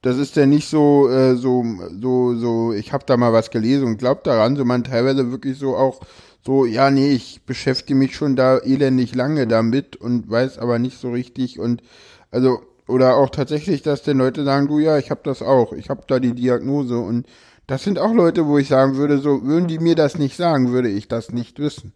das 0.03 0.19
ist 0.19 0.35
ja 0.35 0.47
nicht 0.47 0.69
so 0.69 1.09
äh, 1.09 1.37
so 1.37 1.65
so 2.01 2.35
so 2.35 2.73
ich 2.73 2.93
habe 2.93 3.05
da 3.07 3.17
mal 3.17 3.33
was 3.33 3.51
gelesen 3.53 3.87
und 3.87 3.99
glaubt 3.99 4.27
daran, 4.27 4.57
sondern 4.57 4.83
teilweise 4.83 5.31
wirklich 5.31 5.59
so 5.59 5.77
auch 5.77 6.01
so 6.45 6.67
ja 6.67 6.91
nee, 6.91 7.13
ich 7.13 7.43
beschäftige 7.47 7.95
mich 7.95 8.17
schon 8.17 8.37
da 8.37 8.59
elendig 8.59 9.15
lange 9.15 9.47
damit 9.47 9.97
und 9.97 10.31
weiß 10.31 10.59
aber 10.59 10.79
nicht 10.79 10.99
so 10.99 11.13
richtig 11.13 11.59
und 11.59 11.83
also 12.31 12.61
oder 12.89 13.17
auch 13.17 13.31
tatsächlich, 13.31 13.83
dass 13.83 14.03
denn 14.03 14.19
Leute 14.19 14.45
sagen, 14.45 14.67
du 14.67 14.79
ja, 14.79 14.99
ich 14.99 15.11
habe 15.11 15.21
das 15.25 15.41
auch, 15.41 15.73
ich 15.73 15.89
habe 15.89 16.03
da 16.07 16.19
die 16.19 16.35
Diagnose 16.35 16.99
und 16.99 17.27
das 17.67 17.85
sind 17.85 17.99
auch 17.99 18.13
Leute, 18.13 18.47
wo 18.47 18.59
ich 18.59 18.69
sagen 18.69 18.97
würde, 18.97 19.19
so 19.19 19.45
würden 19.45 19.69
die 19.69 19.79
mir 19.79 19.95
das 19.95 20.19
nicht 20.19 20.37
sagen, 20.37 20.73
würde 20.73 20.89
ich 20.89 21.09
das 21.09 21.31
nicht 21.31 21.59
wissen. 21.59 21.93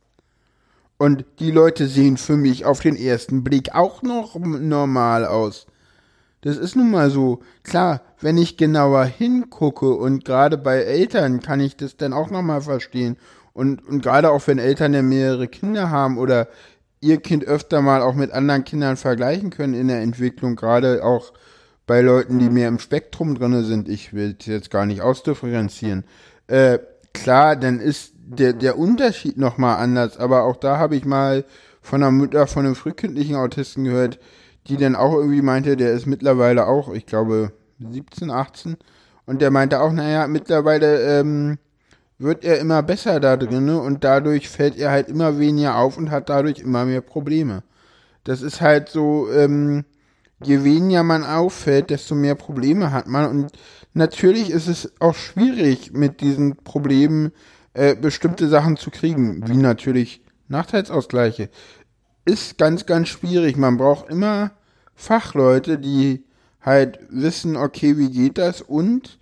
Und 0.97 1.27
die 1.41 1.51
Leute 1.51 1.89
sehen 1.89 2.17
für 2.17 2.37
mich 2.37 2.65
auf 2.65 2.81
den 2.81 2.97
ersten 2.97 3.45
Blick 3.45 3.75
auch 3.75 4.03
noch 4.03 4.37
normal 4.37 5.27
aus. 5.27 5.67
Das 6.41 6.57
ist 6.57 6.77
nun 6.77 6.91
mal 6.91 7.11
so. 7.11 7.41
Klar, 7.65 8.01
wenn 8.21 8.39
ich 8.39 8.57
genauer 8.57 9.05
hingucke 9.05 9.93
und 9.93 10.25
gerade 10.25 10.57
bei 10.57 10.79
Eltern 10.79 11.41
kann 11.41 11.61
ich 11.61 11.77
das 11.77 11.97
dann 11.97 12.13
auch 12.13 12.31
nochmal 12.31 12.63
verstehen. 12.63 13.17
Und, 13.57 13.89
und 13.89 14.03
gerade 14.03 14.31
auch 14.31 14.47
wenn 14.49 14.59
Eltern 14.59 14.93
ja 14.93 15.01
mehrere 15.01 15.49
Kinder 15.49 15.89
haben 15.89 16.19
oder 16.19 16.49
ihr 17.01 17.17
Kind 17.17 17.43
öfter 17.47 17.81
mal 17.81 18.03
auch 18.03 18.15
mit 18.15 18.31
anderen 18.31 18.65
Kindern 18.65 18.99
vergleichen 18.99 19.49
können 19.49 19.73
in 19.73 19.89
der 19.89 20.03
Entwicklung, 20.03 20.57
gerade 20.57 21.03
auch 21.03 21.33
bei 21.87 22.03
Leuten, 22.03 22.39
die 22.39 22.51
mehr 22.51 22.69
im 22.69 22.79
Spektrum 22.79 23.35
drin 23.35 23.65
sind. 23.65 23.89
Ich 23.89 24.13
will 24.13 24.37
jetzt 24.43 24.71
gar 24.71 24.85
nicht 24.85 25.01
ausdifferenzieren. 25.01 26.05
Äh, 26.49 26.81
klar, 27.15 27.57
dann 27.57 27.81
ist 27.81 28.13
der, 28.15 28.53
der 28.53 28.79
Unterschied 28.79 29.39
nochmal 29.39 29.79
anders, 29.79 30.19
aber 30.19 30.43
auch 30.43 30.57
da 30.57 30.77
habe 30.77 30.95
ich 30.95 31.07
mal 31.07 31.47
von 31.81 32.03
einer 32.03 32.13
Mutter 32.13 32.47
von 32.47 32.67
einem 32.67 32.75
frühkindlichen 32.75 33.37
Autisten 33.37 33.85
gehört, 33.85 34.19
die 34.67 34.77
dann 34.77 34.97
auch 34.97 35.15
irgendwie 35.15 35.41
meinte, 35.41 35.79
der 35.79 35.93
ist 35.93 36.05
mittlerweile 36.05 36.67
auch, 36.67 36.93
ich 36.93 37.07
glaube, 37.07 37.53
17, 37.79 38.31
18 38.31 38.77
und 39.25 39.41
der 39.41 39.51
meinte 39.51 39.81
auch, 39.81 39.93
naja, 39.93 40.27
mittlerweile 40.27 41.21
ähm, 41.21 41.59
wird 42.19 42.45
er 42.45 42.59
immer 42.59 42.83
besser 42.83 43.21
da 43.21 43.37
drin 43.37 43.69
und 43.69 44.05
dadurch 44.05 44.49
fällt 44.49 44.79
er 44.79 44.91
halt 44.91 45.09
immer 45.09 45.39
weniger 45.39 45.77
auf 45.77 45.99
und 45.99 46.11
hat 46.11 46.29
dadurch 46.29 46.61
immer 46.61 46.85
mehr 46.85 47.03
Probleme. 47.03 47.63
Das 48.25 48.43
ist 48.43 48.61
halt 48.61 48.89
so, 48.89 49.31
ähm, 49.31 49.85
je 50.43 50.65
weniger 50.65 51.03
man 51.03 51.25
auffällt, 51.25 51.91
desto 51.91 52.15
mehr 52.15 52.35
Probleme 52.35 52.93
hat 52.93 53.07
man 53.07 53.29
und 53.29 53.53
natürlich 53.95 54.51
ist 54.51 54.67
es 54.67 54.93
auch 55.01 55.15
schwierig 55.15 55.93
mit 55.93 56.21
diesen 56.21 56.57
Problemen 56.57 57.33
äh, 57.75 57.95
bestimmte 57.95 58.49
Sachen 58.49 58.77
zu 58.77 58.91
kriegen, 58.91 59.47
wie 59.47 59.57
natürlich 59.57 60.23
Nachteilsausgleiche. 60.49 61.51
Ist 62.25 62.59
ganz, 62.59 62.87
ganz 62.87 63.09
schwierig. 63.09 63.57
Man 63.57 63.77
braucht 63.77 64.09
immer 64.09 64.53
Fachleute, 64.95 65.79
die 65.79 66.25
halt 66.61 66.99
wissen, 67.11 67.57
okay, 67.57 67.97
wie 67.99 68.11
geht 68.11 68.39
das 68.39 68.63
und 68.63 69.19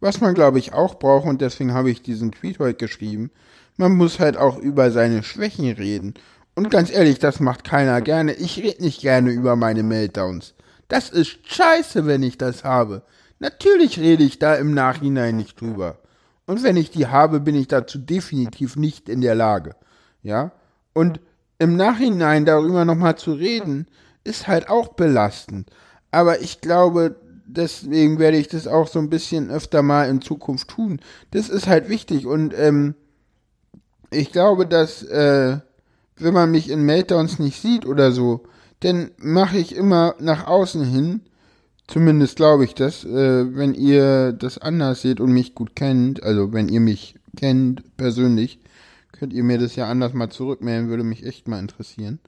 was 0.00 0.20
man, 0.20 0.34
glaube 0.34 0.58
ich, 0.58 0.72
auch 0.72 0.98
braucht, 0.98 1.26
und 1.26 1.40
deswegen 1.40 1.72
habe 1.72 1.90
ich 1.90 2.02
diesen 2.02 2.32
Tweet 2.32 2.58
heute 2.58 2.78
geschrieben, 2.78 3.30
man 3.76 3.92
muss 3.92 4.18
halt 4.18 4.36
auch 4.36 4.58
über 4.58 4.90
seine 4.90 5.22
Schwächen 5.22 5.70
reden. 5.72 6.14
Und 6.54 6.70
ganz 6.70 6.90
ehrlich, 6.90 7.18
das 7.18 7.40
macht 7.40 7.64
keiner 7.64 8.00
gerne. 8.00 8.32
Ich 8.32 8.58
rede 8.58 8.82
nicht 8.82 9.02
gerne 9.02 9.30
über 9.30 9.56
meine 9.56 9.82
Meltdowns. 9.82 10.54
Das 10.88 11.10
ist 11.10 11.38
scheiße, 11.46 12.06
wenn 12.06 12.22
ich 12.22 12.38
das 12.38 12.64
habe. 12.64 13.02
Natürlich 13.38 13.98
rede 13.98 14.24
ich 14.24 14.38
da 14.38 14.54
im 14.54 14.72
Nachhinein 14.72 15.36
nicht 15.36 15.60
drüber. 15.60 15.98
Und 16.46 16.62
wenn 16.62 16.76
ich 16.76 16.90
die 16.90 17.08
habe, 17.08 17.40
bin 17.40 17.54
ich 17.54 17.68
dazu 17.68 17.98
definitiv 17.98 18.76
nicht 18.76 19.08
in 19.08 19.20
der 19.20 19.34
Lage. 19.34 19.74
Ja? 20.22 20.52
Und 20.94 21.20
im 21.58 21.76
Nachhinein 21.76 22.44
darüber 22.44 22.84
nochmal 22.84 23.16
zu 23.18 23.32
reden, 23.32 23.86
ist 24.24 24.48
halt 24.48 24.70
auch 24.70 24.88
belastend. 24.88 25.68
Aber 26.10 26.40
ich 26.40 26.60
glaube, 26.60 27.16
deswegen 27.46 28.18
werde 28.18 28.36
ich 28.36 28.48
das 28.48 28.66
auch 28.66 28.88
so 28.88 28.98
ein 28.98 29.10
bisschen 29.10 29.50
öfter 29.50 29.82
mal 29.82 30.08
in 30.08 30.20
Zukunft 30.20 30.68
tun. 30.68 31.00
Das 31.30 31.48
ist 31.48 31.66
halt 31.66 31.88
wichtig 31.88 32.26
und 32.26 32.54
ähm, 32.56 32.94
ich 34.10 34.32
glaube, 34.32 34.66
dass 34.66 35.02
äh, 35.02 35.58
wenn 36.16 36.34
man 36.34 36.50
mich 36.50 36.70
in 36.70 36.82
Meltdowns 36.82 37.38
nicht 37.38 37.60
sieht 37.60 37.86
oder 37.86 38.12
so, 38.12 38.44
dann 38.80 39.10
mache 39.18 39.58
ich 39.58 39.74
immer 39.74 40.14
nach 40.18 40.46
außen 40.46 40.84
hin 40.84 41.22
Zumindest 41.88 42.36
glaube 42.36 42.64
ich 42.64 42.74
das. 42.74 43.04
Äh, 43.04 43.56
wenn 43.56 43.74
ihr 43.74 44.32
das 44.32 44.58
anders 44.58 45.02
seht 45.02 45.20
und 45.20 45.32
mich 45.32 45.54
gut 45.54 45.76
kennt, 45.76 46.22
also 46.22 46.52
wenn 46.52 46.68
ihr 46.68 46.80
mich 46.80 47.14
kennt 47.36 47.96
persönlich, 47.96 48.58
könnt 49.12 49.32
ihr 49.32 49.44
mir 49.44 49.58
das 49.58 49.76
ja 49.76 49.88
anders 49.88 50.12
mal 50.12 50.30
zurückmelden, 50.30 50.88
würde 50.88 51.04
mich 51.04 51.24
echt 51.24 51.48
mal 51.48 51.60
interessieren. 51.60 52.18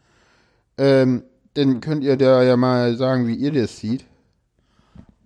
Ähm, 0.79 1.23
dann 1.55 1.81
könnt 1.81 2.05
ihr 2.05 2.17
da 2.17 2.43
ja 2.43 2.57
mal 2.57 2.97
sagen, 2.97 3.27
wie 3.27 3.35
ihr 3.35 3.53
das 3.53 3.79
seht. 3.79 4.05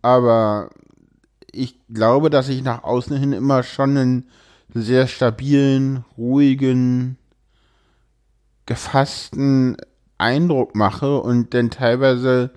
Aber 0.03 0.71
ich 1.53 1.79
glaube, 1.89 2.31
dass 2.31 2.49
ich 2.49 2.63
nach 2.63 2.83
außen 2.85 3.17
hin 3.17 3.33
immer 3.33 3.63
schon 3.63 3.97
einen 3.97 4.29
sehr 4.75 5.07
stabilen, 5.07 6.05
ruhigen, 6.17 7.19
gefassten 8.67 9.77
Eindruck 10.19 10.75
mache 10.75 11.21
und 11.21 11.55
dann 11.55 11.71
teilweise 11.71 12.51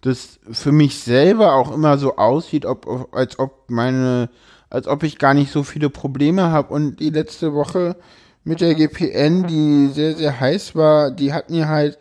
das 0.00 0.40
für 0.50 0.72
mich 0.72 1.00
selber 1.00 1.54
auch 1.54 1.70
immer 1.72 1.98
so 1.98 2.16
aussieht, 2.16 2.64
ob, 2.64 3.14
als 3.14 3.38
ob 3.38 3.70
meine, 3.70 4.30
als 4.70 4.86
ob 4.86 5.02
ich 5.02 5.18
gar 5.18 5.34
nicht 5.34 5.52
so 5.52 5.62
viele 5.62 5.90
Probleme 5.90 6.50
habe. 6.50 6.72
Und 6.72 7.00
die 7.00 7.10
letzte 7.10 7.52
Woche 7.52 7.96
mit 8.42 8.62
der 8.62 8.74
GPN, 8.74 9.46
die 9.46 9.88
sehr, 9.88 10.16
sehr 10.16 10.40
heiß 10.40 10.74
war, 10.74 11.10
die 11.10 11.32
hat 11.32 11.50
mir 11.50 11.68
halt 11.68 11.98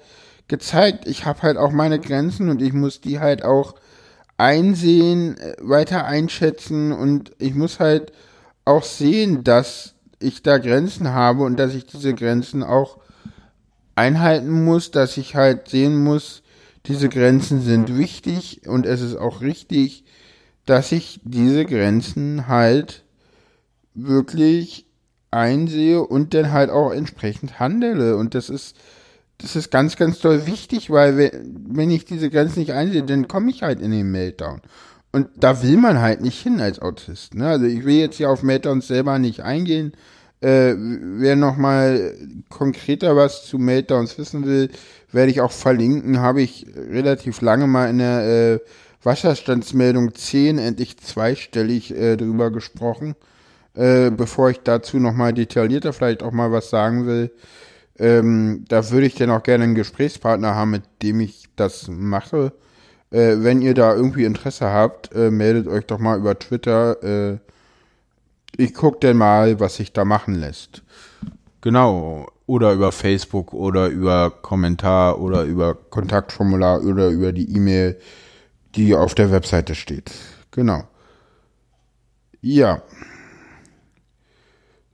gezeigt, 0.48 1.08
ich 1.08 1.26
habe 1.26 1.42
halt 1.42 1.58
auch 1.58 1.72
meine 1.72 2.00
Grenzen 2.00 2.50
und 2.50 2.62
ich 2.62 2.74
muss 2.74 3.02
die 3.02 3.20
halt 3.20 3.44
auch 3.44 3.76
einsehen, 4.40 5.36
weiter 5.60 6.06
einschätzen 6.06 6.92
und 6.92 7.34
ich 7.40 7.56
muss 7.56 7.80
halt 7.80 8.12
auch 8.66 8.84
sehen, 8.84 9.44
dass 9.44 9.96
ich 10.20 10.44
da 10.44 10.58
Grenzen 10.58 11.10
habe 11.10 11.44
und 11.44 11.58
dass 11.58 11.74
ich 11.74 11.86
diese 11.86 12.14
Grenzen 12.14 12.64
auch 12.64 13.00
einhalten 13.96 14.64
muss, 14.64 14.92
dass 14.92 15.18
ich 15.18 15.36
halt 15.36 15.68
sehen 15.68 16.04
muss, 16.04 16.42
diese 16.86 17.10
Grenzen 17.10 17.62
sind 17.62 17.98
wichtig 17.98 18.68
und 18.68 18.86
es 18.86 19.02
ist 19.02 19.16
auch 19.16 19.42
richtig, 19.42 20.06
dass 20.66 20.92
ich 20.92 21.20
diese 21.24 21.66
Grenzen 21.66 22.48
halt 22.48 23.04
wirklich 23.94 24.86
einsehe 25.32 26.02
und 26.02 26.34
dann 26.34 26.52
halt 26.52 26.70
auch 26.70 26.92
entsprechend 26.92 27.60
handele. 27.60 28.16
Und 28.16 28.36
das 28.36 28.50
ist, 28.50 28.76
das 29.40 29.56
ist 29.56 29.72
ganz, 29.72 29.96
ganz 29.96 30.20
toll 30.20 30.46
wichtig, 30.46 30.90
weil 30.90 31.32
wenn 31.44 31.90
ich 31.92 32.06
diese 32.06 32.30
Grenzen 32.30 32.60
nicht 32.60 32.74
einsehe, 32.74 33.04
dann 33.04 33.28
komme 33.28 33.50
ich 33.50 33.64
halt 33.64 33.80
in 33.82 33.92
den 33.92 34.12
Meltdown. 34.12 34.62
Und 35.12 35.30
da 35.38 35.64
will 35.64 35.78
man 35.78 36.00
halt 36.00 36.22
nicht 36.22 36.42
hin 36.42 36.60
als 36.60 36.80
Autist. 36.82 37.34
Ne? 37.34 37.48
Also 37.48 37.66
ich 37.66 37.84
will 37.84 37.96
jetzt 37.96 38.18
hier 38.18 38.30
auf 38.30 38.44
Meltdowns 38.44 38.88
selber 38.88 39.18
nicht 39.18 39.42
eingehen. 39.42 39.94
Äh, 40.42 40.76
wer 40.78 41.36
nochmal 41.36 42.16
konkreter 42.50 43.16
was 43.16 43.46
zu 43.46 43.58
Meltdowns 43.58 44.18
wissen 44.18 44.46
will, 44.46 44.70
werde 45.12 45.32
ich 45.32 45.42
auch 45.42 45.52
verlinken. 45.52 46.20
Habe 46.20 46.42
ich 46.42 46.68
relativ 46.76 47.42
lange 47.42 47.66
mal 47.66 47.90
in 47.90 47.98
der 47.98 48.54
äh, 48.54 48.60
Wasserstandsmeldung 49.04 50.14
10 50.14 50.60
endlich 50.60 50.98
zweistellig 50.98 51.96
äh, 51.96 52.18
drüber 52.18 52.52
gesprochen. 52.52 53.16
Äh, 53.74 54.12
bevor 54.12 54.50
ich 54.50 54.60
dazu 54.60 54.98
nochmal 54.98 55.34
detaillierter 55.34 55.94
vielleicht 55.94 56.24
auch 56.24 56.32
mal 56.32 56.52
was 56.52 56.70
sagen 56.70 57.08
will, 57.08 57.32
ähm, 58.00 58.66
da 58.68 58.90
würde 58.92 59.08
ich 59.08 59.16
dann 59.16 59.30
auch 59.30 59.44
gerne 59.44 59.66
einen 59.66 59.76
Gesprächspartner 59.76 60.56
haben, 60.56 60.72
mit 60.72 60.84
dem 61.04 61.20
ich 61.20 61.50
das 61.56 61.88
mache. 61.90 62.54
Äh, 63.12 63.38
wenn 63.40 63.62
ihr 63.62 63.74
da 63.74 63.94
irgendwie 63.94 64.24
Interesse 64.24 64.70
habt, 64.70 65.14
äh, 65.14 65.32
meldet 65.32 65.68
euch 65.68 65.86
doch 65.86 66.00
mal 66.00 66.18
über 66.18 66.38
Twitter. 66.40 67.04
Äh, 67.04 67.40
ich 68.58 68.74
gucke 68.74 69.00
dann 69.02 69.18
mal, 69.18 69.60
was 69.60 69.76
sich 69.76 69.94
da 69.94 70.06
machen 70.06 70.36
lässt. 70.36 70.84
Genau. 71.62 72.28
Oder 72.46 72.74
über 72.74 72.92
Facebook 72.92 73.54
oder 73.54 73.88
über 73.88 74.32
Kommentar 74.32 75.20
oder 75.20 75.44
über 75.44 75.76
Kontaktformular 75.76 76.82
oder 76.84 77.10
über 77.10 77.32
die 77.32 77.54
E-Mail, 77.56 78.00
die 78.76 78.96
auf 78.96 79.14
der 79.14 79.32
Webseite 79.32 79.76
steht. 79.76 80.12
Genau. 80.52 80.84
Ja. 82.42 82.82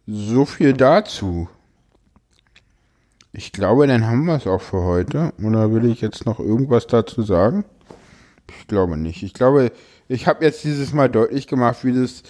So 0.08 0.46
viel 0.46 0.74
dazu. 0.74 1.48
Ich 3.38 3.52
glaube, 3.52 3.86
dann 3.86 4.08
haben 4.08 4.26
wir 4.26 4.36
es 4.36 4.48
auch 4.48 4.62
für 4.62 4.82
heute. 4.84 5.34
Oder 5.43 5.74
will 5.74 5.86
ich 5.86 6.00
jetzt 6.00 6.26
noch 6.26 6.39
irgendwas 6.39 6.88
dazu 6.88 7.21
sagen? 7.21 7.65
Ich 8.60 8.67
glaube 8.67 8.95
nicht. 8.95 9.24
Ich 9.24 9.34
glaube, 9.34 9.74
ich 10.08 10.26
habe 10.26 10.45
jetzt 10.45 10.63
dieses 10.63 10.93
Mal 10.93 11.10
deutlich 11.10 11.45
gemacht, 11.45 11.84
wie 11.84 11.91
das, 11.91 12.24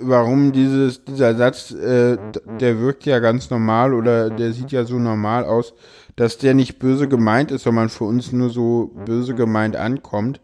warum 0.00 0.50
dieses, 0.50 1.04
dieser 1.04 1.36
Satz, 1.36 1.70
äh, 1.70 2.18
der 2.58 2.80
wirkt 2.80 3.06
ja 3.06 3.20
ganz 3.20 3.50
normal 3.50 3.94
oder 3.94 4.28
der 4.28 4.52
sieht 4.52 4.72
ja 4.72 4.84
so 4.84 4.98
normal 4.98 5.44
aus, 5.44 5.72
dass 6.16 6.38
der 6.38 6.54
nicht 6.54 6.80
böse 6.80 7.06
gemeint 7.06 7.52
ist, 7.52 7.62
sondern 7.62 7.88
für 7.88 8.04
uns 8.04 8.32
nur 8.32 8.50
so 8.50 8.90
böse 9.06 9.36
gemeint 9.36 9.76
ankommt. 9.76 10.40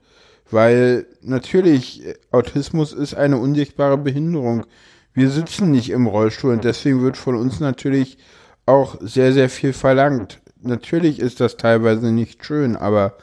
Weil 0.48 1.06
natürlich, 1.20 2.04
Autismus 2.30 2.92
ist 2.92 3.14
eine 3.14 3.38
unsichtbare 3.38 3.98
Behinderung 3.98 4.66
wir 5.16 5.30
sitzen 5.30 5.70
nicht 5.70 5.88
im 5.88 6.06
Rollstuhl 6.06 6.52
und 6.52 6.64
deswegen 6.64 7.00
wird 7.02 7.16
von 7.16 7.36
uns 7.36 7.58
natürlich 7.58 8.18
auch 8.66 8.96
sehr, 9.00 9.32
sehr 9.32 9.48
viel 9.48 9.72
verlangt. 9.72 10.40
Natürlich 10.60 11.20
ist 11.20 11.40
das 11.40 11.56
teilweise 11.56 12.12
nicht 12.12 12.44
schön, 12.44 12.76
aber 12.76 13.14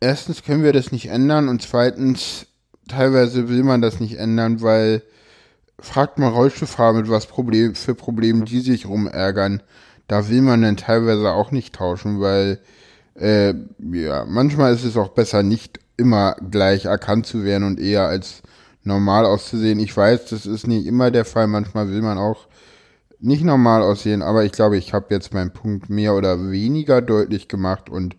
erstens 0.00 0.42
können 0.42 0.64
wir 0.64 0.72
das 0.72 0.92
nicht 0.92 1.06
ändern 1.06 1.48
und 1.48 1.62
zweitens 1.62 2.46
teilweise 2.88 3.48
will 3.48 3.62
man 3.62 3.82
das 3.82 4.00
nicht 4.00 4.18
ändern, 4.18 4.62
weil 4.62 5.02
fragt 5.78 6.18
mal 6.18 6.28
Rollstuhlfahrer 6.28 6.94
mit 6.94 7.10
was 7.10 7.26
Problem, 7.26 7.74
für 7.74 7.94
Problemen 7.94 8.44
die 8.46 8.60
sich 8.60 8.86
rumärgern. 8.86 9.62
Da 10.08 10.28
will 10.28 10.40
man 10.40 10.62
dann 10.62 10.76
teilweise 10.76 11.30
auch 11.30 11.50
nicht 11.50 11.74
tauschen, 11.74 12.20
weil 12.20 12.60
äh, 13.14 13.54
ja, 13.92 14.24
manchmal 14.26 14.74
ist 14.74 14.84
es 14.84 14.96
auch 14.96 15.08
besser, 15.08 15.42
nicht 15.42 15.80
immer 15.96 16.36
gleich 16.50 16.84
erkannt 16.84 17.26
zu 17.26 17.44
werden 17.44 17.64
und 17.64 17.80
eher 17.80 18.06
als 18.06 18.42
normal 18.84 19.24
auszusehen. 19.24 19.80
Ich 19.80 19.96
weiß, 19.96 20.26
das 20.26 20.46
ist 20.46 20.66
nicht 20.66 20.86
immer 20.86 21.10
der 21.10 21.24
Fall. 21.24 21.46
Manchmal 21.46 21.90
will 21.90 22.02
man 22.02 22.18
auch 22.18 22.46
nicht 23.18 23.44
normal 23.44 23.82
aussehen, 23.82 24.22
aber 24.22 24.44
ich 24.44 24.52
glaube, 24.52 24.76
ich 24.76 24.92
habe 24.92 25.06
jetzt 25.10 25.32
meinen 25.32 25.52
Punkt 25.52 25.88
mehr 25.88 26.14
oder 26.14 26.50
weniger 26.50 27.00
deutlich 27.02 27.48
gemacht 27.48 27.88
und 27.88 28.16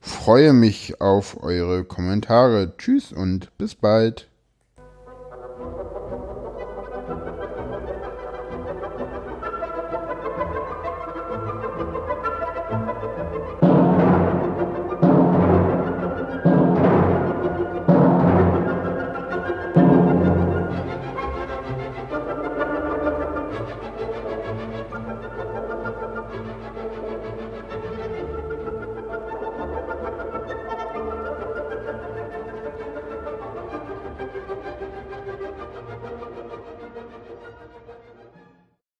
freue 0.00 0.52
mich 0.52 1.00
auf 1.00 1.42
eure 1.42 1.84
Kommentare. 1.84 2.76
Tschüss 2.76 3.12
und 3.12 3.56
bis 3.58 3.74
bald. 3.74 4.28